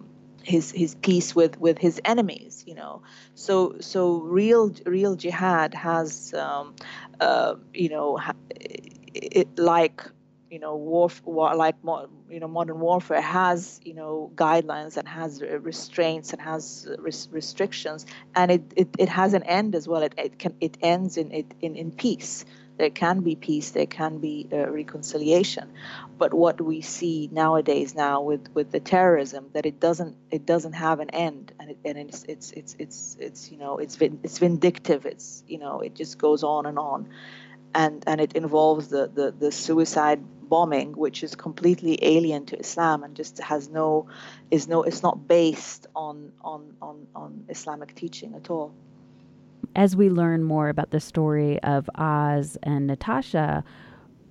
his 0.42 0.72
his 0.72 0.96
peace 1.06 1.34
with 1.36 1.54
with 1.60 1.78
his 1.78 2.00
enemies 2.04 2.64
you 2.66 2.74
know 2.74 3.02
so 3.34 3.76
so 3.80 4.00
real 4.40 4.72
real 4.86 5.14
jihad 5.14 5.74
has 5.74 6.32
um, 6.32 6.74
uh, 7.20 7.54
you 7.74 7.90
know 7.90 8.18
it, 9.14 9.48
like 9.58 10.02
you 10.50 10.58
know 10.58 10.74
war, 10.74 11.08
war 11.24 11.54
like 11.54 11.76
you 12.28 12.40
know 12.40 12.48
modern 12.48 12.80
warfare 12.80 13.20
has 13.20 13.80
you 13.84 13.94
know 13.94 14.30
guidelines 14.34 14.96
and 14.96 15.06
has 15.08 15.42
restraints 15.42 16.32
and 16.32 16.42
has 16.42 16.88
res- 16.98 17.28
restrictions. 17.30 18.04
And 18.34 18.50
it, 18.50 18.62
it, 18.76 18.88
it 18.98 19.08
has 19.08 19.32
an 19.34 19.44
end 19.44 19.74
as 19.74 19.86
well. 19.86 20.02
It, 20.02 20.14
it 20.18 20.38
can 20.38 20.54
it 20.60 20.76
ends 20.82 21.16
in 21.16 21.30
it 21.32 21.46
in, 21.60 21.76
in 21.76 21.92
peace. 21.92 22.44
There 22.78 22.90
can 22.90 23.20
be 23.20 23.36
peace. 23.36 23.72
There 23.72 23.86
can 23.86 24.18
be 24.18 24.48
uh, 24.50 24.70
reconciliation. 24.70 25.70
But 26.16 26.32
what 26.32 26.60
we 26.62 26.80
see 26.80 27.28
nowadays 27.30 27.94
now 27.94 28.22
with 28.22 28.48
with 28.54 28.72
the 28.72 28.80
terrorism 28.80 29.50
that 29.52 29.66
it 29.66 29.78
doesn't 29.78 30.16
it 30.30 30.46
doesn't 30.46 30.72
have 30.72 30.98
an 31.00 31.10
end. 31.10 31.52
And, 31.60 31.70
it, 31.70 31.78
and 31.84 31.98
it's 31.98 32.24
it's 32.24 32.50
it's 32.52 32.76
it's 32.78 33.16
it's 33.20 33.52
you 33.52 33.58
know 33.58 33.78
it's 33.78 33.96
it's 34.00 34.38
vindictive. 34.38 35.06
It's 35.06 35.44
you 35.46 35.58
know 35.58 35.80
it 35.80 35.94
just 35.94 36.18
goes 36.18 36.42
on 36.42 36.66
and 36.66 36.78
on. 36.78 37.08
And 37.74 38.02
and 38.06 38.20
it 38.20 38.32
involves 38.32 38.88
the 38.88 39.08
the, 39.14 39.30
the 39.30 39.52
suicide 39.52 40.20
bombing, 40.50 40.92
which 40.92 41.22
is 41.22 41.34
completely 41.34 41.98
alien 42.02 42.44
to 42.46 42.58
Islam 42.58 43.02
and 43.04 43.16
just 43.16 43.38
has 43.38 43.70
no, 43.70 44.08
is 44.50 44.68
no, 44.68 44.82
it's 44.82 45.02
not 45.02 45.26
based 45.26 45.86
on 45.94 46.32
on 46.42 46.76
on, 46.82 47.06
on 47.14 47.44
Islamic 47.48 47.94
teaching 47.94 48.34
at 48.34 48.50
all. 48.50 48.74
As 49.76 49.94
we 49.96 50.10
learn 50.10 50.42
more 50.42 50.68
about 50.68 50.90
the 50.90 51.00
story 51.00 51.62
of 51.62 51.88
Oz 51.94 52.58
and 52.62 52.86
Natasha, 52.86 53.64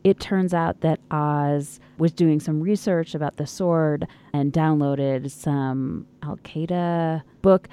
it 0.03 0.19
turns 0.19 0.53
out 0.53 0.81
that 0.81 0.99
Oz 1.11 1.79
was 1.97 2.11
doing 2.11 2.39
some 2.39 2.61
research 2.61 3.15
about 3.15 3.37
the 3.37 3.47
sword 3.47 4.07
and 4.33 4.53
downloaded 4.53 5.31
some 5.31 6.05
Al 6.23 6.37
Qaeda 6.37 7.23
book 7.41 7.69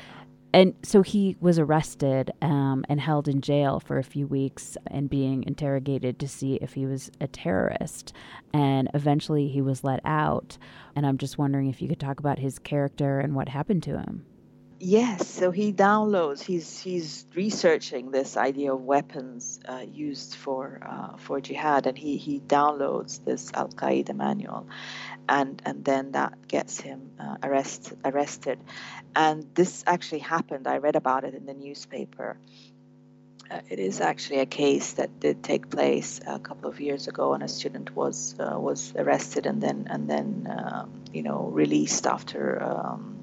and 0.52 0.74
so 0.82 1.02
he 1.02 1.36
was 1.40 1.58
arrested 1.58 2.30
um, 2.40 2.84
and 2.88 3.00
held 3.00 3.28
in 3.28 3.40
jail 3.40 3.80
for 3.80 3.98
a 3.98 4.04
few 4.04 4.26
weeks 4.26 4.76
and 4.86 5.10
being 5.10 5.44
interrogated 5.44 6.18
to 6.18 6.28
see 6.28 6.54
if 6.56 6.72
he 6.72 6.86
was 6.86 7.10
a 7.20 7.26
terrorist. 7.26 8.12
And 8.54 8.88
eventually 8.94 9.48
he 9.48 9.60
was 9.60 9.84
let 9.84 10.00
out. 10.04 10.56
And 10.94 11.06
I'm 11.06 11.18
just 11.18 11.36
wondering 11.36 11.68
if 11.68 11.82
you 11.82 11.88
could 11.88 12.00
talk 12.00 12.20
about 12.20 12.38
his 12.38 12.58
character 12.58 13.20
and 13.20 13.34
what 13.34 13.48
happened 13.48 13.82
to 13.84 13.98
him. 13.98 14.24
Yes, 14.78 15.26
so 15.26 15.50
he 15.50 15.72
downloads. 15.72 16.42
He's 16.42 16.78
he's 16.78 17.24
researching 17.34 18.10
this 18.10 18.36
idea 18.36 18.74
of 18.74 18.82
weapons 18.82 19.58
uh, 19.66 19.84
used 19.90 20.34
for 20.34 20.80
uh, 20.84 21.16
for 21.16 21.40
jihad, 21.40 21.86
and 21.86 21.96
he 21.96 22.18
he 22.18 22.40
downloads 22.40 23.24
this 23.24 23.50
Al 23.54 23.68
Qaeda 23.68 24.14
manual, 24.14 24.66
and 25.30 25.62
and 25.64 25.82
then 25.82 26.12
that 26.12 26.46
gets 26.46 26.78
him 26.78 27.12
uh, 27.18 27.36
arrest, 27.42 27.94
arrested. 28.04 28.58
And 29.14 29.46
this 29.54 29.82
actually 29.86 30.18
happened. 30.18 30.66
I 30.66 30.76
read 30.76 30.96
about 30.96 31.24
it 31.24 31.34
in 31.34 31.46
the 31.46 31.54
newspaper. 31.54 32.36
Uh, 33.50 33.60
it 33.70 33.78
is 33.78 34.02
actually 34.02 34.40
a 34.40 34.46
case 34.46 34.94
that 34.94 35.20
did 35.20 35.42
take 35.42 35.70
place 35.70 36.20
a 36.26 36.38
couple 36.38 36.68
of 36.68 36.80
years 36.80 37.08
ago, 37.08 37.32
and 37.32 37.42
a 37.42 37.48
student 37.48 37.96
was 37.96 38.34
uh, 38.38 38.60
was 38.60 38.92
arrested 38.94 39.46
and 39.46 39.62
then 39.62 39.86
and 39.88 40.06
then 40.06 40.46
um, 40.50 40.92
you 41.14 41.22
know 41.22 41.44
released 41.44 42.06
after 42.06 42.62
um, 42.62 43.15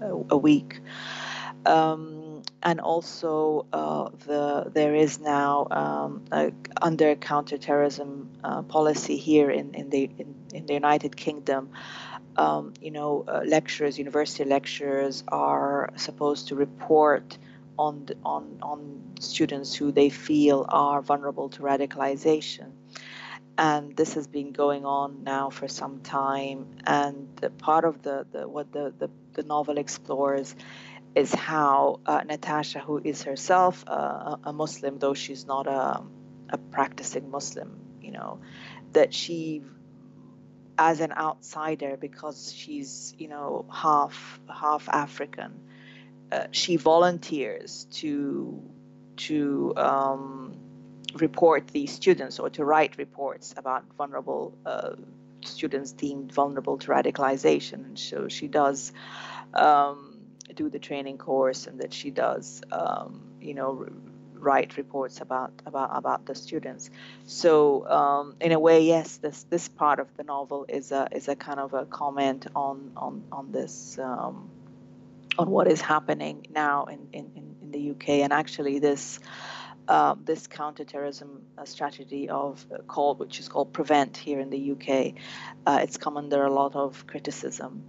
a, 0.00 0.36
week. 0.36 0.80
Um, 1.66 2.42
and 2.62 2.80
also 2.80 3.66
uh, 3.72 4.10
the 4.26 4.70
there 4.72 4.94
is 4.94 5.20
now 5.20 5.66
um, 5.70 6.24
a, 6.32 6.52
under 6.80 7.14
counterterrorism 7.16 8.30
uh, 8.42 8.62
policy 8.62 9.16
here 9.16 9.50
in 9.50 9.74
in 9.74 9.90
the 9.90 10.10
in, 10.18 10.34
in 10.54 10.66
the 10.66 10.74
United 10.74 11.16
Kingdom. 11.16 11.70
Um, 12.36 12.72
you 12.80 12.90
know, 12.90 13.24
uh, 13.28 13.42
lecturers, 13.44 13.98
university 13.98 14.44
lecturers 14.44 15.24
are 15.28 15.90
supposed 15.96 16.48
to 16.48 16.54
report 16.54 17.36
on 17.78 18.08
on 18.24 18.58
on 18.62 19.02
students 19.20 19.74
who 19.74 19.92
they 19.92 20.08
feel 20.08 20.64
are 20.68 21.02
vulnerable 21.02 21.48
to 21.50 21.62
radicalization 21.62 22.72
and 23.60 23.94
this 23.94 24.14
has 24.14 24.26
been 24.26 24.52
going 24.52 24.86
on 24.86 25.22
now 25.22 25.50
for 25.50 25.68
some 25.68 26.00
time 26.00 26.66
and 26.86 27.28
part 27.58 27.84
of 27.84 28.02
the, 28.02 28.26
the 28.32 28.48
what 28.48 28.72
the, 28.72 28.92
the, 28.98 29.10
the 29.34 29.42
novel 29.42 29.78
explores 29.78 30.54
is 31.14 31.34
how 31.34 32.00
uh, 32.06 32.22
Natasha, 32.26 32.80
who 32.80 33.00
is 33.02 33.22
herself 33.22 33.84
uh, 33.86 34.36
a 34.44 34.52
Muslim, 34.52 34.98
though 34.98 35.14
she's 35.14 35.46
not 35.46 35.66
a, 35.66 36.02
a 36.50 36.58
practicing 36.70 37.30
Muslim, 37.30 37.80
you 38.00 38.12
know, 38.12 38.40
that 38.92 39.12
she, 39.12 39.62
as 40.78 41.00
an 41.00 41.12
outsider, 41.12 41.96
because 41.96 42.52
she's 42.52 43.14
you 43.18 43.28
know 43.28 43.66
half 43.72 44.40
half 44.48 44.88
African, 44.88 45.60
uh, 46.30 46.46
she 46.52 46.76
volunteers 46.76 47.86
to 47.92 48.62
to 49.16 49.74
um, 49.76 50.56
report 51.14 51.68
these 51.68 51.92
students 51.92 52.38
or 52.38 52.50
to 52.50 52.64
write 52.64 52.96
reports 52.98 53.54
about 53.56 53.84
vulnerable 53.96 54.56
uh, 54.64 54.92
students 55.44 55.92
deemed 55.92 56.32
vulnerable 56.32 56.78
to 56.78 56.88
radicalization, 56.88 57.84
and 57.84 57.98
so 57.98 58.28
she 58.28 58.48
does. 58.48 58.92
Um, 59.54 60.06
do 60.54 60.68
the 60.68 60.78
training 60.78 61.16
course 61.16 61.68
and 61.68 61.80
that 61.80 61.92
she 61.92 62.10
does, 62.10 62.60
um, 62.72 63.22
you 63.40 63.54
know, 63.54 63.86
write 64.34 64.76
reports 64.76 65.20
about 65.20 65.52
about 65.66 65.90
about 65.92 66.26
the 66.26 66.34
students. 66.34 66.90
So 67.26 67.86
um, 67.88 68.36
in 68.40 68.52
a 68.52 68.58
way, 68.58 68.84
yes, 68.84 69.18
this 69.18 69.44
this 69.44 69.68
part 69.68 70.00
of 70.00 70.08
the 70.16 70.24
novel 70.24 70.66
is 70.68 70.92
a 70.92 71.08
is 71.12 71.28
a 71.28 71.36
kind 71.36 71.60
of 71.60 71.74
a 71.74 71.84
comment 71.84 72.46
on 72.54 72.92
on 72.96 73.24
on 73.30 73.52
this. 73.52 73.98
Um, 73.98 74.50
on 75.38 75.48
what 75.48 75.68
is 75.68 75.80
happening 75.80 76.44
now 76.50 76.84
in, 76.86 77.06
in, 77.12 77.30
in 77.62 77.70
the 77.70 77.92
UK, 77.92 78.08
and 78.24 78.32
actually, 78.32 78.78
this 78.78 79.20
um, 79.90 80.20
this 80.24 80.46
counterterrorism 80.46 81.42
uh, 81.58 81.64
strategy 81.64 82.28
of 82.28 82.64
uh, 82.72 82.78
called, 82.86 83.18
which 83.18 83.40
is 83.40 83.48
called 83.48 83.72
Prevent 83.72 84.16
here 84.16 84.38
in 84.38 84.48
the 84.48 84.70
UK. 84.70 85.14
Uh, 85.66 85.80
it's 85.82 85.96
come 85.96 86.16
under 86.16 86.44
a 86.44 86.52
lot 86.52 86.76
of 86.76 87.08
criticism 87.08 87.82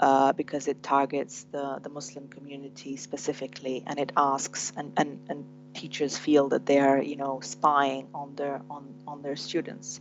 uh, 0.00 0.32
because 0.32 0.66
it 0.66 0.82
targets 0.82 1.46
the, 1.52 1.78
the 1.80 1.88
Muslim 1.88 2.26
community 2.26 2.96
specifically, 2.96 3.84
and 3.86 4.00
it 4.00 4.10
asks 4.16 4.72
and, 4.76 4.92
and, 4.96 5.20
and 5.28 5.44
teachers 5.72 6.18
feel 6.18 6.48
that 6.48 6.66
they 6.66 6.80
are 6.80 7.00
you 7.00 7.14
know 7.14 7.38
spying 7.40 8.08
on 8.12 8.34
their 8.34 8.60
on, 8.68 8.92
on 9.06 9.22
their 9.22 9.36
students. 9.36 10.00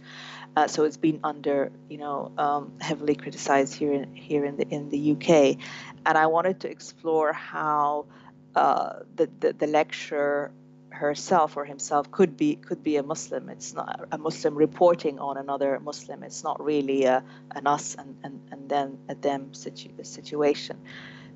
Uh, 0.56 0.66
so 0.66 0.84
it's 0.84 0.98
been 0.98 1.20
under 1.24 1.72
you 1.90 2.00
know 2.00 2.32
um, 2.40 2.74
heavily 2.82 3.14
criticized 3.14 3.76
here 3.76 3.94
in, 3.94 4.16
here 4.16 4.46
in 4.46 4.58
the 4.58 4.68
in 4.70 4.90
the 4.90 5.12
UK, 5.12 5.60
and 6.08 6.18
I 6.18 6.26
wanted 6.26 6.62
to 6.62 6.72
explore 6.72 7.34
how 7.34 8.08
the, 8.56 9.30
the 9.42 9.54
the 9.54 9.68
lecture 9.68 10.52
herself 10.96 11.58
or 11.58 11.66
himself 11.66 12.10
could 12.12 12.38
be 12.38 12.56
could 12.56 12.84
be 12.84 12.96
a 12.98 13.04
Muslim. 13.04 13.50
It's 13.50 13.74
not 13.74 14.08
a 14.12 14.18
Muslim 14.18 14.56
reporting 14.56 15.20
on 15.20 15.38
another 15.38 15.80
Muslim. 15.80 16.24
It's 16.24 16.44
not 16.44 16.64
really 16.64 17.04
a, 17.04 17.24
an 17.52 17.68
us 17.68 17.96
and, 17.96 18.16
and, 18.24 18.42
and 18.52 18.70
then 18.70 18.98
a 19.10 19.16
them 19.16 19.54
situ- 19.54 20.04
situation. 20.04 20.78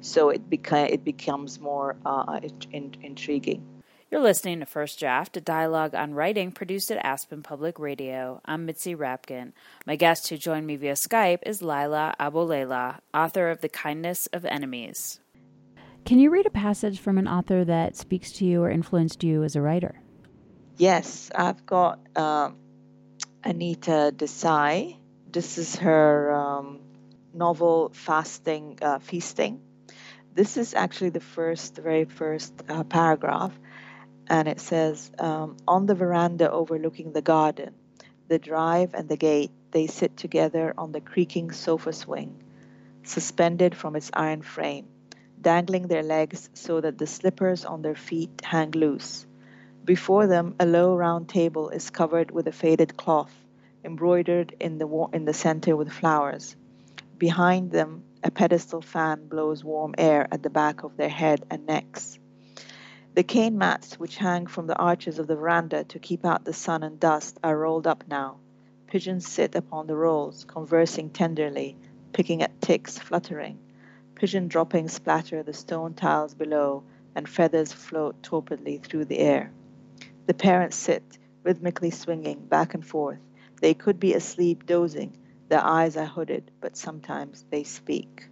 So 0.02 0.30
it 0.30 0.50
beca- 0.50 0.90
it 0.90 1.04
becomes 1.04 1.60
more 1.60 1.96
uh, 2.06 2.40
in- 2.72 2.96
intriguing. 3.02 3.62
You're 4.12 4.22
listening 4.22 4.60
to 4.60 4.66
First 4.66 4.98
Draft, 5.00 5.38
a 5.38 5.42
dialogue 5.42 5.94
on 5.94 6.16
writing 6.16 6.52
produced 6.52 6.90
at 6.90 7.06
Aspen 7.06 7.44
Public 7.44 7.78
Radio. 7.78 8.42
I'm 8.44 8.66
Mitzi 8.66 8.96
Rapkin. 8.96 9.52
My 9.86 9.98
guest 9.98 10.30
who 10.30 10.38
joined 10.38 10.66
me 10.66 10.78
via 10.78 10.94
Skype 10.94 11.40
is 11.46 11.62
Leila 11.62 12.16
Aboulela, 12.20 13.02
author 13.14 13.52
of 13.52 13.62
The 13.62 13.70
Kindness 13.70 14.26
of 14.34 14.46
Enemies. 14.46 15.20
Can 16.06 16.20
you 16.20 16.32
read 16.32 16.46
a 16.46 16.50
passage 16.50 17.00
from 17.00 17.18
an 17.18 17.28
author 17.28 17.64
that 17.66 17.96
speaks 17.96 18.32
to 18.34 18.46
you 18.46 18.64
or 18.64 18.70
influenced 18.70 19.24
you 19.24 19.44
as 19.44 19.56
a 19.56 19.62
writer? 19.62 20.02
Yes, 20.78 21.30
I've 21.36 21.66
got 21.66 22.00
uh, 22.16 22.52
Anita 23.44 24.14
Desai. 24.16 24.98
This 25.32 25.58
is 25.58 25.76
her 25.78 26.34
um, 26.34 26.80
novel 27.34 27.92
Fasting, 27.94 28.80
uh, 28.82 29.00
Feasting. 29.00 29.62
This 30.34 30.58
is 30.58 30.74
actually 30.74 31.10
the 31.10 31.20
first, 31.20 31.76
the 31.76 31.82
very 31.82 32.06
first 32.06 32.54
uh, 32.70 32.84
paragraph, 32.84 33.58
and 34.28 34.48
it 34.48 34.60
says, 34.60 35.12
um, 35.20 35.58
On 35.68 35.86
the 35.86 35.96
veranda 35.96 36.50
overlooking 36.50 37.12
the 37.12 37.22
garden, 37.22 37.76
the 38.28 38.40
drive 38.40 38.94
and 38.94 39.10
the 39.10 39.18
gate, 39.18 39.52
they 39.72 39.88
sit 39.88 40.18
together 40.18 40.74
on 40.78 40.92
the 40.92 41.02
creaking 41.02 41.52
sofa 41.52 41.94
swing, 41.94 42.42
suspended 43.04 43.76
from 43.76 43.96
its 43.96 44.10
iron 44.14 44.42
frame 44.42 44.88
dangling 45.42 45.88
their 45.88 46.04
legs 46.04 46.50
so 46.54 46.82
that 46.82 46.98
the 46.98 47.08
slippers 47.08 47.66
on 47.66 47.82
their 47.82 47.96
feet 47.96 48.42
hang 48.44 48.72
loose. 48.72 49.26
Before 49.86 50.28
them, 50.28 50.56
a 50.60 50.66
low 50.66 50.96
round 50.96 51.30
table 51.30 51.70
is 51.70 51.90
covered 51.90 52.32
with 52.32 52.48
a 52.48 52.52
faded 52.52 52.98
cloth, 52.98 53.34
embroidered 53.84 54.56
in 54.60 54.78
the, 54.78 55.08
in 55.14 55.26
the 55.26 55.34
center 55.34 55.76
with 55.76 55.92
flowers. 55.92 56.56
Behind 57.18 57.72
them, 57.72 58.04
a 58.24 58.32
pedestal 58.32 58.82
fan 58.82 59.28
blows 59.28 59.64
warm 59.64 59.96
air 59.98 60.28
at 60.32 60.44
the 60.44 60.50
back 60.50 60.84
of 60.84 60.98
their 60.98 61.10
head 61.10 61.46
and 61.50 61.66
necks. 61.66 62.20
The 63.16 63.24
cane 63.24 63.58
mats 63.58 64.00
which 64.00 64.18
hang 64.18 64.48
from 64.48 64.68
the 64.68 64.78
arches 64.78 65.20
of 65.20 65.28
the 65.28 65.36
veranda 65.36 65.84
to 65.86 66.00
keep 66.00 66.26
out 66.26 66.46
the 66.46 66.54
sun 66.54 66.84
and 66.84 67.00
dust 67.00 67.40
are 67.44 67.58
rolled 67.58 67.88
up 67.88 68.04
now. 68.08 68.38
Pigeons 68.88 69.28
sit 69.28 69.56
upon 69.56 69.88
the 69.88 69.96
rolls, 69.96 70.46
conversing 70.46 71.10
tenderly, 71.10 71.76
picking 72.14 72.42
at 72.42 72.62
ticks 72.62 72.98
fluttering. 72.98 73.58
Pigeon 74.20 74.50
droppings 74.50 74.92
splatter 74.92 75.44
the 75.44 75.54
stone 75.54 75.94
tiles 75.94 76.34
below, 76.34 76.84
and 77.16 77.28
feathers 77.28 77.72
float 77.72 78.22
torpidly 78.22 78.78
through 78.78 79.06
the 79.06 79.18
air. 79.18 79.50
The 80.26 80.34
parents 80.34 80.76
sit, 80.76 81.18
rhythmically 81.44 81.90
swinging 81.90 82.46
back 82.46 82.74
and 82.74 82.86
forth. 82.86 83.20
They 83.62 83.74
could 83.74 83.98
be 83.98 84.14
asleep, 84.16 84.66
dozing. 84.66 85.18
Their 85.48 85.64
eyes 85.64 85.96
are 85.96 86.06
hooded, 86.06 86.52
but 86.60 86.76
sometimes 86.76 87.46
they 87.50 87.64
speak. 87.64 88.28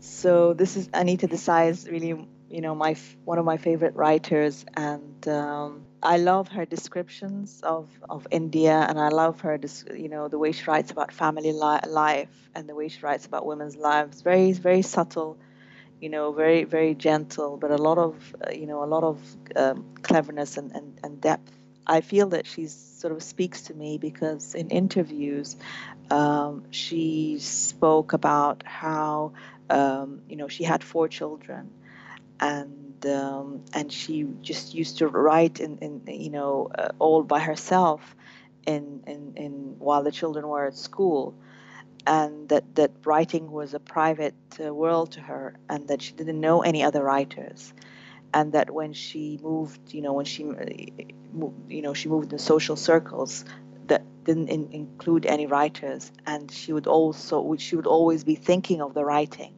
So 0.00 0.52
this 0.52 0.76
is 0.76 0.90
Anita 0.92 1.26
Desai 1.26 1.70
is 1.70 1.88
really, 1.88 2.28
you 2.50 2.60
know, 2.60 2.74
my 2.74 2.94
one 3.24 3.38
of 3.38 3.46
my 3.46 3.56
favorite 3.56 3.96
writers, 3.96 4.66
and 4.74 5.26
um, 5.26 5.85
I 6.02 6.18
love 6.18 6.48
her 6.48 6.64
descriptions 6.64 7.60
of, 7.62 7.88
of 8.08 8.26
India, 8.30 8.86
and 8.88 8.98
I 8.98 9.08
love 9.08 9.40
her, 9.40 9.58
you 9.94 10.08
know, 10.08 10.28
the 10.28 10.38
way 10.38 10.52
she 10.52 10.64
writes 10.64 10.90
about 10.90 11.12
family 11.12 11.52
li- 11.52 11.88
life 11.88 12.50
and 12.54 12.68
the 12.68 12.74
way 12.74 12.88
she 12.88 13.00
writes 13.00 13.26
about 13.26 13.46
women's 13.46 13.76
lives. 13.76 14.20
Very, 14.22 14.52
very 14.52 14.82
subtle, 14.82 15.38
you 16.00 16.08
know, 16.08 16.32
very, 16.32 16.64
very 16.64 16.94
gentle, 16.94 17.56
but 17.56 17.70
a 17.70 17.76
lot 17.76 17.98
of, 17.98 18.36
uh, 18.46 18.50
you 18.52 18.66
know, 18.66 18.84
a 18.84 18.86
lot 18.86 19.02
of 19.04 19.20
um, 19.56 19.84
cleverness 20.02 20.56
and, 20.56 20.72
and, 20.72 21.00
and 21.02 21.20
depth. 21.20 21.50
I 21.86 22.00
feel 22.02 22.28
that 22.30 22.46
she 22.46 22.66
sort 22.66 23.12
of 23.12 23.22
speaks 23.22 23.62
to 23.62 23.74
me 23.74 23.98
because 23.98 24.54
in 24.54 24.70
interviews, 24.70 25.56
um, 26.10 26.64
she 26.70 27.38
spoke 27.40 28.12
about 28.12 28.62
how, 28.66 29.32
um, 29.70 30.20
you 30.28 30.36
know, 30.36 30.48
she 30.48 30.64
had 30.64 30.84
four 30.84 31.08
children, 31.08 31.70
and 32.40 32.85
um, 33.04 33.64
and 33.72 33.92
she 33.92 34.26
just 34.40 34.74
used 34.74 34.98
to 34.98 35.08
write 35.08 35.60
in, 35.60 35.78
in 35.78 36.02
you 36.06 36.30
know 36.30 36.70
uh, 36.78 36.88
all 36.98 37.22
by 37.22 37.40
herself 37.40 38.16
in, 38.66 39.02
in, 39.06 39.32
in 39.36 39.52
while 39.78 40.02
the 40.02 40.12
children 40.12 40.46
were 40.48 40.66
at 40.66 40.76
school. 40.76 41.34
And 42.06 42.48
that, 42.50 42.76
that 42.76 42.92
writing 43.04 43.50
was 43.50 43.74
a 43.74 43.80
private 43.80 44.34
uh, 44.64 44.72
world 44.72 45.12
to 45.12 45.20
her 45.20 45.56
and 45.68 45.88
that 45.88 46.02
she 46.02 46.12
didn't 46.12 46.40
know 46.40 46.62
any 46.62 46.84
other 46.84 47.02
writers. 47.02 47.74
And 48.32 48.52
that 48.52 48.70
when 48.70 48.92
she 48.92 49.38
moved 49.42 49.92
you 49.92 50.02
know 50.02 50.12
when 50.12 50.24
she 50.24 50.44
uh, 50.44 50.64
you 51.68 51.82
know 51.82 51.94
she 51.94 52.08
moved 52.08 52.32
in 52.32 52.38
social 52.38 52.76
circles 52.76 53.44
that 53.86 54.02
didn't 54.24 54.48
in, 54.48 54.72
include 54.72 55.26
any 55.26 55.46
writers. 55.46 56.12
And 56.26 56.50
she 56.50 56.72
would 56.72 56.86
also 56.86 57.56
she 57.56 57.76
would 57.76 57.86
always 57.86 58.24
be 58.24 58.34
thinking 58.34 58.80
of 58.82 58.94
the 58.94 59.04
writing. 59.04 59.54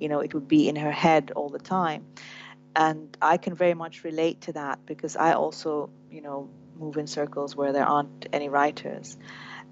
You 0.00 0.08
know 0.08 0.20
it 0.20 0.34
would 0.34 0.48
be 0.48 0.68
in 0.68 0.76
her 0.76 0.92
head 0.92 1.32
all 1.36 1.48
the 1.48 1.58
time 1.58 2.06
and 2.78 3.16
I 3.20 3.38
can 3.38 3.56
very 3.56 3.74
much 3.74 4.04
relate 4.04 4.42
to 4.42 4.52
that 4.52 4.86
because 4.86 5.16
I 5.16 5.32
also, 5.32 5.90
you 6.12 6.22
know, 6.22 6.48
move 6.78 6.96
in 6.96 7.08
circles 7.08 7.56
where 7.56 7.72
there 7.72 7.84
aren't 7.84 8.28
any 8.32 8.48
writers, 8.48 9.18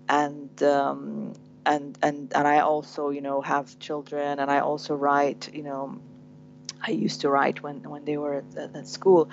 and 0.09 0.61
um, 0.65 1.35
and 1.65 1.97
and 2.03 2.33
and 2.35 2.49
I 2.49 2.59
also, 2.61 3.11
you 3.11 3.21
know, 3.21 3.41
have 3.41 3.79
children, 3.79 4.41
and 4.41 4.51
I 4.51 4.59
also 4.59 4.95
write, 4.95 5.55
you 5.55 5.63
know. 5.63 6.01
I 6.89 6.91
used 6.91 7.23
to 7.23 7.31
write 7.31 7.63
when, 7.63 7.89
when 7.89 8.05
they 8.05 8.19
were 8.19 8.45
at, 8.57 8.77
at 8.77 8.87
school, 8.87 9.31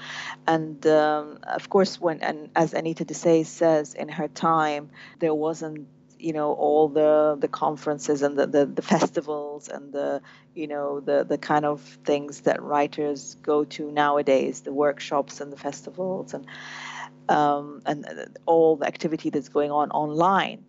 and 0.47 0.87
um, 0.87 1.39
of 1.43 1.69
course, 1.69 1.99
when 1.99 2.21
and 2.21 2.49
as 2.55 2.73
Anita 2.73 3.03
Desai 3.05 3.45
says, 3.45 3.93
in 3.93 4.07
her 4.07 4.29
time, 4.29 4.89
there 5.19 5.35
wasn't 5.35 5.87
you 6.23 6.31
know 6.31 6.53
all 6.53 6.87
the 6.87 7.37
the 7.39 7.49
conferences 7.49 8.21
and 8.21 8.39
the, 8.39 8.47
the, 8.47 8.65
the 8.65 8.81
festivals 8.81 9.67
and 9.67 9.91
the 9.91 10.21
you 10.55 10.67
know 10.67 11.01
the 11.01 11.25
the 11.27 11.37
kind 11.37 11.65
of 11.65 11.81
things 12.05 12.41
that 12.41 12.61
writers 12.63 13.35
go 13.41 13.65
to 13.65 13.91
nowadays 13.91 14.61
the 14.61 14.71
workshops 14.71 15.41
and 15.41 15.51
the 15.51 15.57
festivals 15.57 16.33
and 16.33 16.45
um, 17.29 17.81
and 17.85 18.05
all 18.45 18.77
the 18.77 18.87
activity 18.87 19.29
that's 19.29 19.49
going 19.49 19.71
on 19.71 19.91
online. 19.91 20.63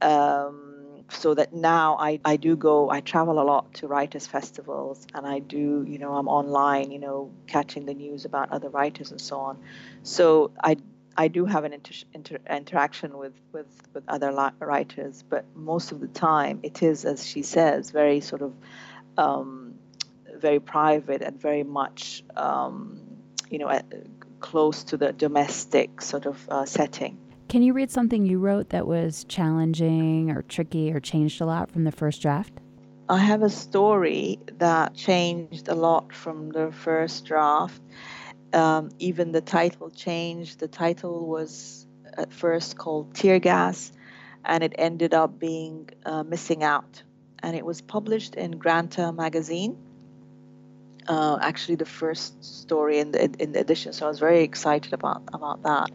Um, 0.00 1.04
so 1.10 1.34
that 1.34 1.52
now 1.52 1.96
I, 1.98 2.18
I 2.24 2.36
do 2.36 2.56
go 2.56 2.88
I 2.88 3.00
travel 3.00 3.40
a 3.40 3.44
lot 3.44 3.74
to 3.74 3.86
writers 3.86 4.26
festivals 4.26 5.06
and 5.14 5.26
I 5.26 5.38
do 5.38 5.84
you 5.86 5.98
know 5.98 6.14
I'm 6.14 6.28
online 6.28 6.90
you 6.90 6.98
know 6.98 7.30
catching 7.46 7.84
the 7.84 7.92
news 7.92 8.24
about 8.24 8.50
other 8.50 8.70
writers 8.70 9.10
and 9.10 9.20
so 9.20 9.38
on. 9.40 9.58
So 10.02 10.52
I 10.62 10.76
I 11.16 11.28
do 11.28 11.44
have 11.44 11.64
an 11.64 11.72
inter- 11.72 12.06
inter- 12.12 12.38
interaction 12.50 13.16
with, 13.18 13.34
with, 13.52 13.66
with 13.92 14.04
other 14.08 14.32
li- 14.32 14.50
writers, 14.58 15.24
but 15.28 15.44
most 15.54 15.92
of 15.92 16.00
the 16.00 16.08
time 16.08 16.60
it 16.62 16.82
is, 16.82 17.04
as 17.04 17.26
she 17.26 17.42
says, 17.42 17.90
very 17.90 18.20
sort 18.20 18.42
of 18.42 18.52
um, 19.16 19.74
very 20.36 20.60
private 20.60 21.22
and 21.22 21.40
very 21.40 21.62
much, 21.62 22.24
um, 22.36 23.00
you 23.50 23.58
know, 23.58 23.80
close 24.40 24.84
to 24.84 24.96
the 24.96 25.12
domestic 25.12 26.02
sort 26.02 26.26
of 26.26 26.48
uh, 26.48 26.64
setting. 26.64 27.18
Can 27.48 27.62
you 27.62 27.72
read 27.72 27.90
something 27.90 28.26
you 28.26 28.38
wrote 28.38 28.70
that 28.70 28.86
was 28.86 29.24
challenging 29.24 30.30
or 30.30 30.42
tricky 30.42 30.92
or 30.92 31.00
changed 31.00 31.40
a 31.40 31.46
lot 31.46 31.70
from 31.70 31.84
the 31.84 31.92
first 31.92 32.20
draft? 32.20 32.52
I 33.08 33.18
have 33.18 33.42
a 33.42 33.50
story 33.50 34.38
that 34.58 34.94
changed 34.94 35.68
a 35.68 35.74
lot 35.74 36.12
from 36.12 36.50
the 36.50 36.72
first 36.72 37.26
draft 37.26 37.80
um, 38.54 38.90
even 38.98 39.32
the 39.32 39.40
title 39.40 39.90
changed. 39.90 40.60
The 40.60 40.68
title 40.68 41.26
was 41.26 41.86
at 42.16 42.32
first 42.32 42.78
called 42.78 43.14
Tear 43.14 43.38
Gas, 43.40 43.92
and 44.44 44.62
it 44.62 44.74
ended 44.78 45.12
up 45.14 45.38
being 45.38 45.90
uh, 46.06 46.22
Missing 46.22 46.62
Out. 46.62 47.02
And 47.42 47.56
it 47.56 47.66
was 47.66 47.80
published 47.82 48.36
in 48.36 48.52
Granta 48.52 49.12
magazine. 49.12 49.76
Uh, 51.06 51.38
actually, 51.42 51.74
the 51.74 51.84
first 51.84 52.42
story 52.42 52.98
in 52.98 53.12
the 53.12 53.24
in 53.38 53.52
the 53.52 53.60
edition, 53.60 53.92
so 53.92 54.06
I 54.06 54.08
was 54.08 54.18
very 54.18 54.42
excited 54.42 54.94
about 54.94 55.22
about 55.34 55.62
that. 55.64 55.90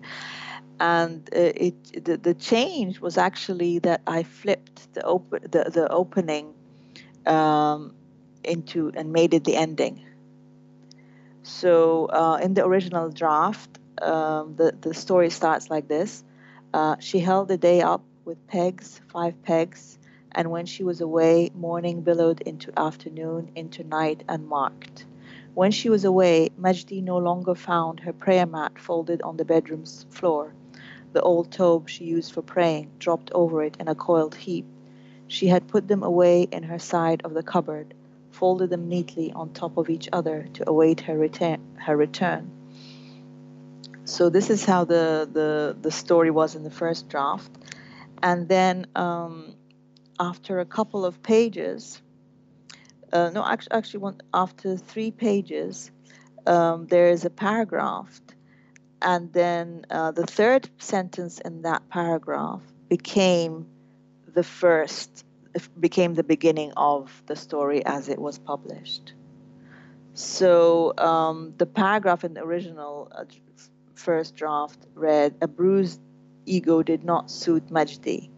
And 0.80 1.28
uh, 1.36 1.39
it 1.56 2.06
the, 2.06 2.17
the 2.17 2.36
change 2.36 3.00
was 3.00 3.17
actually 3.17 3.80
that 3.80 4.02
I 4.06 4.22
flipped 4.24 4.93
the 4.93 5.04
open 5.04 5.39
the 5.50 5.72
the 5.74 5.88
opening 5.91 6.54
um, 7.26 7.95
into 8.43 8.91
and 8.95 9.12
made 9.12 9.34
it 9.34 9.45
the 9.45 9.56
ending. 9.56 10.06
So 11.49 12.05
uh, 12.05 12.39
in 12.43 12.53
the 12.53 12.63
original 12.63 13.09
draft, 13.09 13.79
um, 14.01 14.55
the, 14.55 14.73
the 14.79 14.93
story 14.93 15.31
starts 15.31 15.69
like 15.69 15.88
this 15.88 16.23
uh, 16.73 16.95
She 16.99 17.19
held 17.19 17.47
the 17.47 17.57
day 17.57 17.81
up 17.81 18.03
with 18.23 18.45
pegs, 18.47 19.01
five 19.12 19.41
pegs, 19.41 19.97
and 20.31 20.51
when 20.51 20.67
she 20.67 20.83
was 20.83 21.01
away, 21.01 21.49
morning 21.55 22.01
billowed 22.01 22.41
into 22.41 22.71
afternoon, 22.77 23.51
into 23.55 23.83
night, 23.83 24.23
and 24.29 24.47
marked. 24.47 25.05
When 25.55 25.71
she 25.71 25.89
was 25.89 26.05
away, 26.05 26.51
Majdi 26.62 27.01
no 27.01 27.17
longer 27.17 27.55
found 27.55 27.99
her 28.01 28.13
prayer 28.13 28.45
mat 28.45 28.77
folded 28.77 29.23
on 29.23 29.38
the 29.38 29.43
bedroom's 29.43 30.05
floor. 30.12 30.53
The 31.13 31.21
old 31.21 31.51
tobe 31.51 31.89
she 31.89 32.05
used 32.05 32.31
for 32.31 32.43
praying 32.43 32.91
dropped 32.99 33.31
over 33.33 33.63
it 33.63 33.75
in 33.79 33.88
a 33.88 33.95
coiled 33.95 34.35
heap. 34.35 34.67
She 35.27 35.47
had 35.47 35.67
put 35.67 35.88
them 35.88 36.03
away 36.03 36.43
in 36.43 36.62
her 36.63 36.79
side 36.79 37.23
of 37.25 37.33
the 37.33 37.43
cupboard, 37.43 37.95
folded 38.39 38.69
them 38.69 38.88
neatly 38.88 39.32
on 39.34 39.54
top 39.54 39.78
of 39.78 39.89
each 39.89 40.08
other 40.13 40.47
to 40.54 40.69
await 40.69 41.02
her 41.02 41.17
return. 41.17 41.60
Her 41.78 41.95
return. 41.97 42.49
So 44.06 44.30
this 44.30 44.49
is 44.49 44.65
how 44.65 44.86
the, 44.86 45.30
the, 45.32 45.78
the 45.80 45.91
story 45.91 46.32
was 46.32 46.56
in 46.56 46.63
the 46.63 46.71
first 46.71 47.10
draft. 47.10 47.52
And 48.23 48.49
then 48.49 48.88
um, 48.95 49.56
after 50.19 50.60
a 50.60 50.65
couple 50.65 51.06
of 51.06 51.21
pages, 51.21 52.02
uh, 53.12 53.32
no, 53.34 53.45
actually, 53.45 53.71
actually, 53.71 53.99
one, 53.99 54.21
after 54.34 54.78
three 54.78 55.12
pages, 55.12 55.91
um, 56.45 56.88
there 56.88 57.10
is 57.10 57.25
a 57.25 57.30
paragraph, 57.30 58.21
and 59.02 59.34
then 59.34 59.86
uh, 59.89 60.12
the 60.12 60.25
third 60.25 60.69
sentence 60.78 61.39
in 61.39 61.63
that 61.63 61.89
paragraph 61.89 62.62
became 62.88 63.67
the 64.34 64.43
first, 64.43 65.25
became 65.79 66.13
the 66.13 66.23
beginning 66.23 66.71
of 66.77 67.23
the 67.25 67.35
story 67.35 67.85
as 67.85 68.09
it 68.09 68.19
was 68.19 68.38
published. 68.38 69.13
So 70.13 70.93
um, 70.97 71.53
the 71.57 71.65
paragraph 71.65 72.23
in 72.23 72.33
the 72.33 72.43
original 72.43 73.12
uh, 73.12 73.25
first 73.95 74.35
draft 74.35 74.79
read, 74.95 75.35
"A 75.41 75.47
bruised 75.47 76.01
ego 76.45 76.83
did 76.83 77.03
not 77.03 77.31
suit 77.31 77.67
Majdi." 77.69 78.29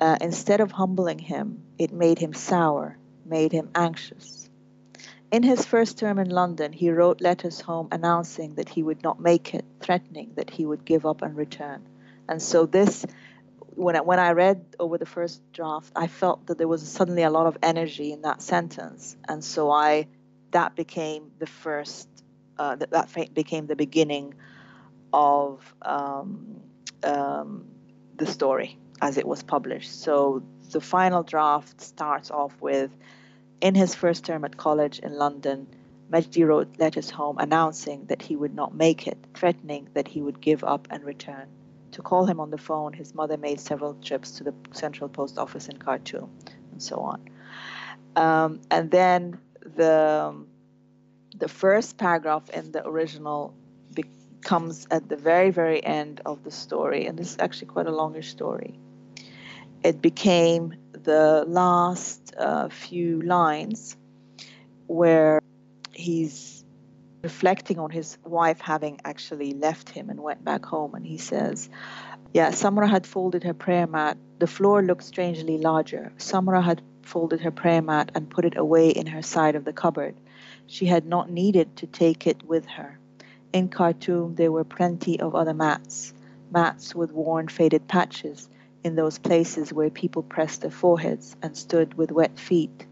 Uh, 0.00 0.16
instead 0.20 0.60
of 0.60 0.70
humbling 0.72 1.18
him, 1.18 1.62
it 1.78 1.92
made 1.92 2.18
him 2.18 2.32
sour, 2.32 2.96
made 3.26 3.52
him 3.52 3.68
anxious. 3.74 4.48
In 5.30 5.42
his 5.42 5.64
first 5.64 5.98
term 5.98 6.18
in 6.18 6.30
London, 6.30 6.72
he 6.72 6.90
wrote 6.90 7.20
letters 7.20 7.60
home 7.60 7.88
announcing 7.92 8.54
that 8.54 8.68
he 8.68 8.82
would 8.82 9.02
not 9.02 9.20
make 9.20 9.54
it, 9.54 9.64
threatening 9.80 10.32
that 10.34 10.50
he 10.50 10.66
would 10.66 10.84
give 10.84 11.06
up 11.06 11.22
and 11.22 11.36
return. 11.36 11.86
And 12.28 12.40
so 12.42 12.66
this, 12.66 13.06
when 13.74 13.96
I, 13.96 14.00
when 14.00 14.18
I 14.18 14.32
read 14.32 14.64
over 14.78 14.98
the 14.98 15.06
first 15.06 15.40
draft, 15.52 15.92
I 15.96 16.06
felt 16.06 16.46
that 16.46 16.58
there 16.58 16.68
was 16.68 16.86
suddenly 16.86 17.22
a 17.22 17.30
lot 17.30 17.46
of 17.46 17.56
energy 17.62 18.12
in 18.12 18.22
that 18.22 18.42
sentence, 18.42 19.16
and 19.28 19.42
so 19.44 19.70
I, 19.70 20.08
that 20.50 20.76
became 20.76 21.30
the 21.38 21.46
first, 21.46 22.08
uh, 22.58 22.76
that, 22.76 22.90
that 22.90 23.34
became 23.34 23.66
the 23.66 23.76
beginning 23.76 24.34
of 25.12 25.74
um, 25.82 26.60
um, 27.02 27.66
the 28.16 28.26
story 28.26 28.78
as 29.00 29.16
it 29.16 29.26
was 29.26 29.42
published. 29.42 30.02
So 30.02 30.42
the 30.70 30.80
final 30.80 31.22
draft 31.22 31.80
starts 31.80 32.30
off 32.30 32.54
with 32.60 32.90
In 33.60 33.74
his 33.74 33.94
first 33.94 34.24
term 34.24 34.44
at 34.44 34.56
college 34.56 35.00
in 35.00 35.12
London, 35.12 35.66
Majdi 36.10 36.46
wrote 36.46 36.78
letters 36.78 37.10
home 37.10 37.36
announcing 37.38 38.06
that 38.06 38.22
he 38.22 38.34
would 38.34 38.54
not 38.54 38.74
make 38.74 39.06
it, 39.06 39.18
threatening 39.34 39.88
that 39.92 40.08
he 40.08 40.22
would 40.22 40.40
give 40.40 40.64
up 40.64 40.88
and 40.90 41.04
return. 41.04 41.46
To 41.92 42.02
call 42.02 42.26
him 42.26 42.40
on 42.40 42.50
the 42.50 42.58
phone, 42.58 42.92
his 42.92 43.14
mother 43.14 43.36
made 43.36 43.60
several 43.60 43.94
trips 43.94 44.32
to 44.32 44.44
the 44.44 44.54
Central 44.72 45.08
Post 45.08 45.38
Office 45.38 45.68
in 45.68 45.76
Khartoum, 45.76 46.30
and 46.72 46.82
so 46.82 47.00
on. 47.00 47.28
Um, 48.16 48.60
and 48.70 48.90
then 48.90 49.38
the 49.76 50.34
the 51.36 51.48
first 51.48 51.96
paragraph 51.96 52.50
in 52.50 52.72
the 52.72 52.86
original 52.86 53.54
comes 54.42 54.86
at 54.90 55.06
the 55.08 55.16
very 55.16 55.50
very 55.50 55.84
end 55.84 56.22
of 56.24 56.44
the 56.44 56.50
story, 56.50 57.06
and 57.06 57.18
this 57.18 57.32
is 57.32 57.36
actually 57.38 57.66
quite 57.66 57.86
a 57.86 57.90
longish 57.90 58.30
story 58.30 58.78
it 59.82 60.02
became 60.02 60.74
the 60.92 61.44
last 61.46 62.34
uh, 62.36 62.68
few 62.68 63.22
lines 63.22 63.96
where 64.86 65.40
he's 65.92 66.49
reflecting 67.22 67.78
on 67.78 67.90
his 67.90 68.16
wife 68.24 68.60
having 68.60 69.00
actually 69.04 69.52
left 69.52 69.90
him 69.90 70.10
and 70.10 70.20
went 70.20 70.44
back 70.44 70.64
home 70.64 70.94
and 70.94 71.06
he 71.06 71.18
says 71.18 71.68
yeah 72.32 72.50
samra 72.50 72.88
had 72.88 73.06
folded 73.06 73.44
her 73.44 73.54
prayer 73.54 73.86
mat 73.86 74.16
the 74.38 74.46
floor 74.46 74.82
looked 74.82 75.04
strangely 75.04 75.58
larger 75.58 76.12
samra 76.16 76.62
had 76.62 76.80
folded 77.02 77.40
her 77.40 77.50
prayer 77.50 77.82
mat 77.82 78.10
and 78.14 78.30
put 78.30 78.44
it 78.44 78.56
away 78.56 78.90
in 78.90 79.06
her 79.06 79.22
side 79.22 79.54
of 79.54 79.64
the 79.64 79.72
cupboard 79.72 80.14
she 80.66 80.86
had 80.86 81.04
not 81.04 81.30
needed 81.30 81.76
to 81.76 81.86
take 81.86 82.26
it 82.26 82.42
with 82.44 82.66
her 82.66 82.98
in 83.52 83.68
khartoum 83.68 84.34
there 84.36 84.52
were 84.52 84.64
plenty 84.64 85.20
of 85.20 85.34
other 85.34 85.54
mats 85.54 86.14
mats 86.50 86.94
with 86.94 87.12
worn 87.12 87.48
faded 87.48 87.86
patches 87.86 88.48
in 88.82 88.96
those 88.96 89.18
places 89.18 89.72
where 89.72 89.90
people 89.90 90.22
pressed 90.22 90.62
their 90.62 90.70
foreheads 90.70 91.36
and 91.42 91.56
stood 91.56 91.94
with 91.94 92.10
wet 92.10 92.38
feet. 92.38 92.86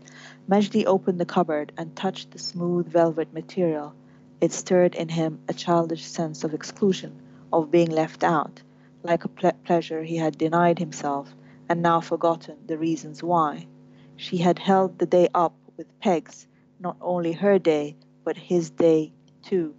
Majdi 0.48 0.84
opened 0.86 1.20
the 1.20 1.26
cupboard 1.26 1.72
and 1.76 1.94
touched 1.96 2.30
the 2.30 2.38
smooth 2.38 2.86
velvet 2.86 3.32
material. 3.32 3.94
It 4.40 4.52
stirred 4.52 4.94
in 4.94 5.08
him 5.08 5.40
a 5.48 5.54
childish 5.54 6.04
sense 6.04 6.44
of 6.44 6.54
exclusion, 6.54 7.20
of 7.52 7.70
being 7.70 7.90
left 7.90 8.22
out, 8.22 8.62
like 9.02 9.24
a 9.24 9.28
ple- 9.28 9.58
pleasure 9.64 10.02
he 10.02 10.16
had 10.16 10.38
denied 10.38 10.78
himself 10.78 11.34
and 11.68 11.82
now 11.82 12.00
forgotten 12.00 12.56
the 12.66 12.78
reasons 12.78 13.22
why. 13.22 13.66
She 14.16 14.36
had 14.36 14.58
held 14.58 14.98
the 14.98 15.06
day 15.06 15.28
up 15.34 15.54
with 15.76 15.98
pegs, 16.00 16.46
not 16.78 16.96
only 17.00 17.32
her 17.32 17.58
day, 17.58 17.96
but 18.24 18.36
his 18.36 18.70
day 18.70 19.12
too. 19.42 19.74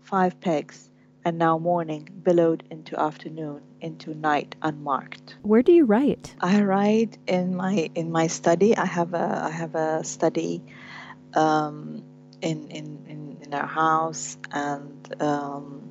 Five 0.00 0.40
pegs, 0.40 0.90
and 1.24 1.38
now 1.38 1.58
morning 1.58 2.08
billowed 2.22 2.64
into 2.70 3.00
afternoon, 3.00 3.62
into 3.80 4.14
night 4.14 4.54
unmarked. 4.62 5.36
Where 5.42 5.62
do 5.62 5.72
you 5.72 5.86
write? 5.86 6.34
I 6.40 6.62
write 6.62 7.18
in 7.26 7.56
my 7.56 7.90
in 7.94 8.12
my 8.12 8.26
study. 8.26 8.76
I 8.76 8.84
have 8.84 9.14
a 9.14 9.42
I 9.44 9.50
have 9.50 9.74
a 9.74 10.04
study 10.04 10.62
um, 11.34 12.04
in, 12.42 12.68
in 12.70 13.03
in 13.44 13.54
our 13.54 13.66
house, 13.66 14.36
and 14.52 15.22
um, 15.22 15.82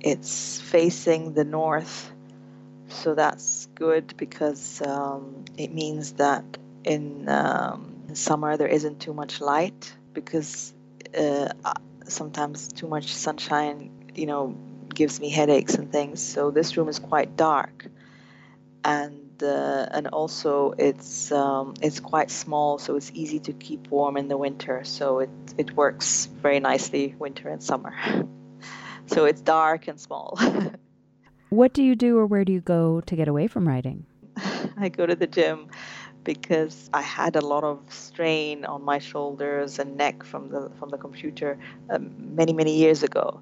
it's 0.00 0.60
facing 0.60 1.34
the 1.34 1.44
north, 1.44 2.12
so 2.88 3.14
that's 3.14 3.68
good 3.74 4.14
because 4.16 4.82
um, 4.82 5.44
it 5.56 5.72
means 5.72 6.12
that 6.14 6.44
in, 6.84 7.28
um, 7.28 7.96
summer 8.14 8.56
there 8.56 8.68
isn't 8.68 9.00
too 9.00 9.14
much 9.14 9.40
light 9.40 9.92
because 10.12 10.74
uh, 11.18 11.48
sometimes 12.06 12.68
too 12.68 12.88
much 12.88 13.14
sunshine 13.14 13.90
you 14.14 14.26
know 14.26 14.56
gives 14.94 15.20
me 15.20 15.28
headaches 15.30 15.74
and 15.74 15.92
things. 15.92 16.20
So 16.22 16.50
this 16.50 16.76
room 16.76 16.88
is 16.88 16.98
quite 16.98 17.36
dark, 17.36 17.86
and 18.84 19.29
uh, 19.42 19.88
and 19.92 20.06
also 20.08 20.74
it's 20.78 21.32
um, 21.32 21.74
it's 21.82 22.00
quite 22.00 22.30
small, 22.30 22.78
so 22.78 22.96
it's 22.96 23.10
easy 23.14 23.38
to 23.40 23.52
keep 23.52 23.88
warm 23.88 24.16
in 24.16 24.28
the 24.28 24.36
winter. 24.36 24.84
So 24.84 25.20
it 25.20 25.30
it 25.58 25.76
works 25.76 26.26
very 26.26 26.60
nicely 26.60 27.14
winter 27.18 27.48
and 27.48 27.62
summer. 27.62 27.94
so 29.06 29.24
it's 29.24 29.40
dark 29.40 29.88
and 29.88 30.00
small. 30.00 30.38
what 31.50 31.72
do 31.72 31.82
you 31.82 31.94
do, 31.94 32.18
or 32.18 32.26
where 32.26 32.44
do 32.44 32.52
you 32.52 32.60
go 32.60 33.00
to 33.02 33.16
get 33.16 33.28
away 33.28 33.46
from 33.46 33.66
writing? 33.66 34.06
I 34.76 34.88
go 34.88 35.06
to 35.06 35.16
the 35.16 35.26
gym 35.26 35.68
because 36.24 36.90
I 36.92 37.02
had 37.02 37.36
a 37.36 37.40
lot 37.40 37.64
of 37.64 37.80
strain 37.88 38.64
on 38.64 38.82
my 38.84 38.98
shoulders 38.98 39.78
and 39.78 39.96
neck 39.96 40.22
from 40.22 40.50
the 40.50 40.70
from 40.78 40.90
the 40.90 40.98
computer 40.98 41.58
um, 41.88 42.14
many 42.34 42.52
many 42.52 42.76
years 42.76 43.02
ago 43.02 43.40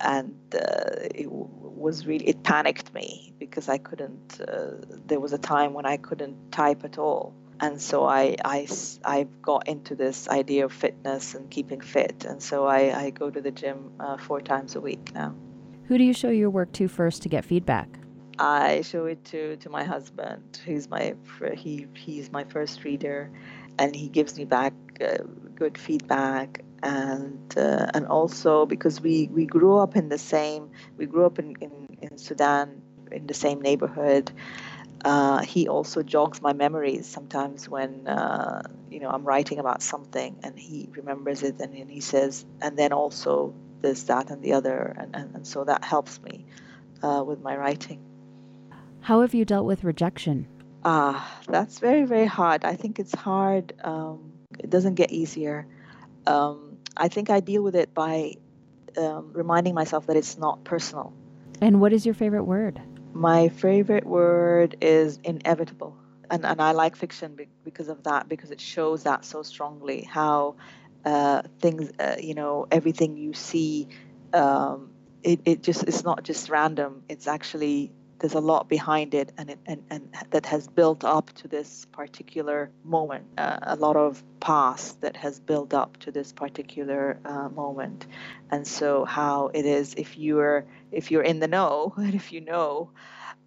and 0.00 0.34
uh, 0.54 1.08
it 1.14 1.28
was 1.30 2.06
really 2.06 2.26
it 2.28 2.42
panicked 2.42 2.92
me 2.94 3.34
because 3.38 3.68
I 3.68 3.78
couldn't. 3.78 4.40
Uh, 4.40 4.72
there 5.06 5.20
was 5.20 5.32
a 5.32 5.38
time 5.38 5.74
when 5.74 5.86
I 5.86 5.96
couldn't 5.96 6.52
type 6.52 6.84
at 6.84 6.98
all, 6.98 7.34
and 7.60 7.80
so 7.80 8.04
I 8.04 8.36
I 8.44 8.66
I 9.04 9.26
got 9.42 9.68
into 9.68 9.94
this 9.94 10.28
idea 10.28 10.64
of 10.64 10.72
fitness 10.72 11.34
and 11.34 11.50
keeping 11.50 11.80
fit, 11.80 12.24
and 12.24 12.42
so 12.42 12.66
I 12.66 12.98
I 12.98 13.10
go 13.10 13.30
to 13.30 13.40
the 13.40 13.50
gym 13.50 13.92
uh, 14.00 14.16
four 14.16 14.40
times 14.40 14.76
a 14.76 14.80
week 14.80 15.12
now. 15.14 15.34
Who 15.88 15.98
do 15.98 16.04
you 16.04 16.14
show 16.14 16.30
your 16.30 16.50
work 16.50 16.72
to 16.72 16.88
first 16.88 17.22
to 17.22 17.28
get 17.28 17.44
feedback? 17.44 17.88
I 18.38 18.82
show 18.82 19.06
it 19.06 19.24
to 19.26 19.56
to 19.56 19.70
my 19.70 19.84
husband. 19.84 20.60
He's 20.64 20.88
my 20.88 21.14
he 21.54 21.86
he's 21.94 22.32
my 22.32 22.44
first 22.44 22.84
reader, 22.84 23.30
and 23.78 23.94
he 23.94 24.08
gives 24.08 24.36
me 24.38 24.44
back 24.44 24.72
uh, 25.00 25.18
good 25.54 25.78
feedback 25.78 26.64
and 26.84 27.54
uh, 27.56 27.90
and 27.94 28.06
also 28.06 28.66
because 28.66 29.00
we 29.00 29.28
we 29.32 29.46
grew 29.46 29.78
up 29.78 29.96
in 29.96 30.10
the 30.10 30.18
same 30.18 30.70
we 30.98 31.06
grew 31.06 31.24
up 31.24 31.38
in 31.38 31.54
in, 31.60 31.72
in 32.02 32.18
Sudan 32.18 32.82
in 33.10 33.26
the 33.26 33.34
same 33.34 33.60
neighborhood. 33.60 34.30
Uh, 35.04 35.42
he 35.42 35.68
also 35.68 36.02
jogs 36.02 36.40
my 36.40 36.52
memories 36.52 37.06
sometimes 37.06 37.68
when 37.68 38.06
uh, 38.06 38.62
you 38.90 39.00
know 39.00 39.08
I'm 39.08 39.24
writing 39.24 39.58
about 39.58 39.82
something 39.82 40.36
and 40.42 40.58
he 40.58 40.88
remembers 40.92 41.42
it 41.42 41.58
and, 41.60 41.74
and 41.74 41.90
he 41.90 42.00
says 42.00 42.44
and 42.60 42.78
then 42.78 42.92
also 42.92 43.54
this 43.80 44.04
that 44.04 44.30
and 44.30 44.42
the 44.42 44.52
other 44.52 44.94
and, 44.98 45.14
and, 45.14 45.34
and 45.34 45.46
so 45.46 45.64
that 45.64 45.84
helps 45.84 46.22
me 46.22 46.44
uh, 47.02 47.22
with 47.26 47.40
my 47.40 47.56
writing. 47.56 48.00
How 49.00 49.20
have 49.20 49.34
you 49.34 49.44
dealt 49.44 49.66
with 49.66 49.84
rejection? 49.84 50.46
Ah, 50.84 51.40
that's 51.48 51.78
very 51.78 52.04
very 52.04 52.26
hard. 52.26 52.64
I 52.64 52.74
think 52.76 52.98
it's 52.98 53.14
hard. 53.14 53.72
Um, 53.84 54.32
it 54.58 54.70
doesn't 54.70 54.94
get 54.94 55.12
easier. 55.12 55.66
Um, 56.26 56.63
I 56.96 57.08
think 57.08 57.30
I 57.30 57.40
deal 57.40 57.62
with 57.62 57.76
it 57.76 57.94
by 57.94 58.34
um, 58.96 59.30
reminding 59.32 59.74
myself 59.74 60.06
that 60.06 60.16
it's 60.16 60.38
not 60.38 60.64
personal. 60.64 61.12
And 61.60 61.80
what 61.80 61.92
is 61.92 62.04
your 62.04 62.14
favorite 62.14 62.44
word? 62.44 62.80
My 63.12 63.48
favorite 63.48 64.06
word 64.06 64.76
is 64.80 65.18
inevitable. 65.24 65.96
And, 66.30 66.44
and 66.44 66.60
I 66.60 66.72
like 66.72 66.96
fiction 66.96 67.38
because 67.64 67.88
of 67.88 68.04
that, 68.04 68.28
because 68.28 68.50
it 68.50 68.60
shows 68.60 69.04
that 69.04 69.24
so 69.24 69.42
strongly 69.42 70.02
how 70.02 70.56
uh, 71.04 71.42
things, 71.60 71.90
uh, 71.98 72.16
you 72.20 72.34
know, 72.34 72.66
everything 72.70 73.16
you 73.16 73.34
see, 73.34 73.88
um, 74.32 74.90
it, 75.22 75.40
it 75.44 75.62
just, 75.62 75.84
it's 75.84 76.02
not 76.02 76.22
just 76.22 76.48
random. 76.48 77.02
It's 77.08 77.26
actually 77.26 77.92
there's 78.24 78.32
a 78.32 78.40
lot 78.40 78.70
behind 78.70 79.12
it 79.12 79.30
and, 79.36 79.50
it, 79.50 79.58
and, 79.66 79.82
and 79.90 80.08
that 80.30 80.46
has 80.46 80.66
built 80.66 81.04
up 81.04 81.30
to 81.34 81.46
this 81.46 81.84
particular 81.92 82.70
moment 82.82 83.26
uh, 83.36 83.58
a 83.60 83.76
lot 83.76 83.96
of 83.96 84.24
past 84.40 84.98
that 85.02 85.14
has 85.14 85.38
built 85.38 85.74
up 85.74 85.98
to 85.98 86.10
this 86.10 86.32
particular 86.32 87.18
uh, 87.26 87.50
moment. 87.50 88.06
And 88.50 88.66
so 88.66 89.04
how 89.04 89.50
it 89.52 89.66
is 89.66 89.92
if 89.98 90.16
you're 90.16 90.64
if 90.90 91.10
you're 91.10 91.22
in 91.22 91.38
the 91.38 91.48
know 91.48 91.92
and 91.98 92.14
if 92.14 92.32
you 92.32 92.40
know 92.40 92.92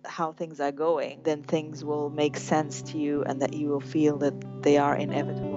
how 0.06 0.32
things 0.32 0.60
are 0.60 0.72
going 0.72 1.22
then 1.24 1.42
things 1.42 1.84
will 1.84 2.12
make 2.12 2.38
sense 2.38 2.84
to 2.84 3.00
you 3.00 3.24
and 3.24 3.42
that 3.42 3.54
you 3.54 3.70
will 3.70 3.82
feel 3.96 4.20
that 4.20 4.62
they 4.62 4.78
are 4.78 4.96
inevitable 4.96 5.57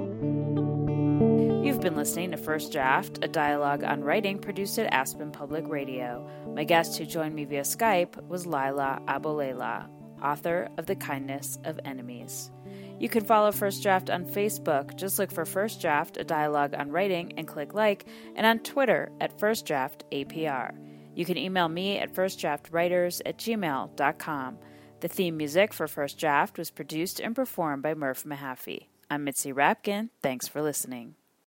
You've 1.80 1.94
been 1.94 1.96
listening 1.96 2.32
to 2.32 2.36
First 2.36 2.72
Draft, 2.72 3.20
a 3.22 3.26
dialogue 3.26 3.84
on 3.84 4.04
writing 4.04 4.38
produced 4.38 4.78
at 4.78 4.92
Aspen 4.92 5.32
Public 5.32 5.66
Radio. 5.66 6.28
My 6.54 6.62
guest 6.62 6.98
who 6.98 7.06
joined 7.06 7.34
me 7.34 7.46
via 7.46 7.62
Skype 7.62 8.22
was 8.28 8.46
Leila 8.46 9.00
Aboulela, 9.08 9.88
author 10.22 10.68
of 10.76 10.84
The 10.84 10.94
Kindness 10.94 11.58
of 11.64 11.80
Enemies. 11.86 12.50
You 12.98 13.08
can 13.08 13.24
follow 13.24 13.50
First 13.50 13.82
Draft 13.82 14.10
on 14.10 14.26
Facebook. 14.26 14.94
Just 14.96 15.18
look 15.18 15.32
for 15.32 15.46
First 15.46 15.80
Draft, 15.80 16.18
a 16.18 16.22
dialogue 16.22 16.74
on 16.74 16.90
writing, 16.90 17.32
and 17.38 17.48
click 17.48 17.72
like, 17.72 18.04
and 18.36 18.44
on 18.44 18.58
Twitter 18.58 19.10
at 19.18 19.40
First 19.40 19.64
Draft 19.64 20.04
APR. 20.12 20.76
You 21.14 21.24
can 21.24 21.38
email 21.38 21.70
me 21.70 21.96
at 21.96 22.12
firstdraftwriters 22.12 23.22
at 23.24 23.38
gmail.com. 23.38 24.58
The 25.00 25.08
theme 25.08 25.38
music 25.38 25.72
for 25.72 25.88
First 25.88 26.18
Draft 26.18 26.58
was 26.58 26.70
produced 26.70 27.20
and 27.20 27.34
performed 27.34 27.82
by 27.82 27.94
Murph 27.94 28.24
Mahaffey. 28.24 28.88
I'm 29.08 29.24
Mitzi 29.24 29.54
Rapkin. 29.54 30.10
Thanks 30.20 30.46
for 30.46 30.60
listening. 30.60 31.14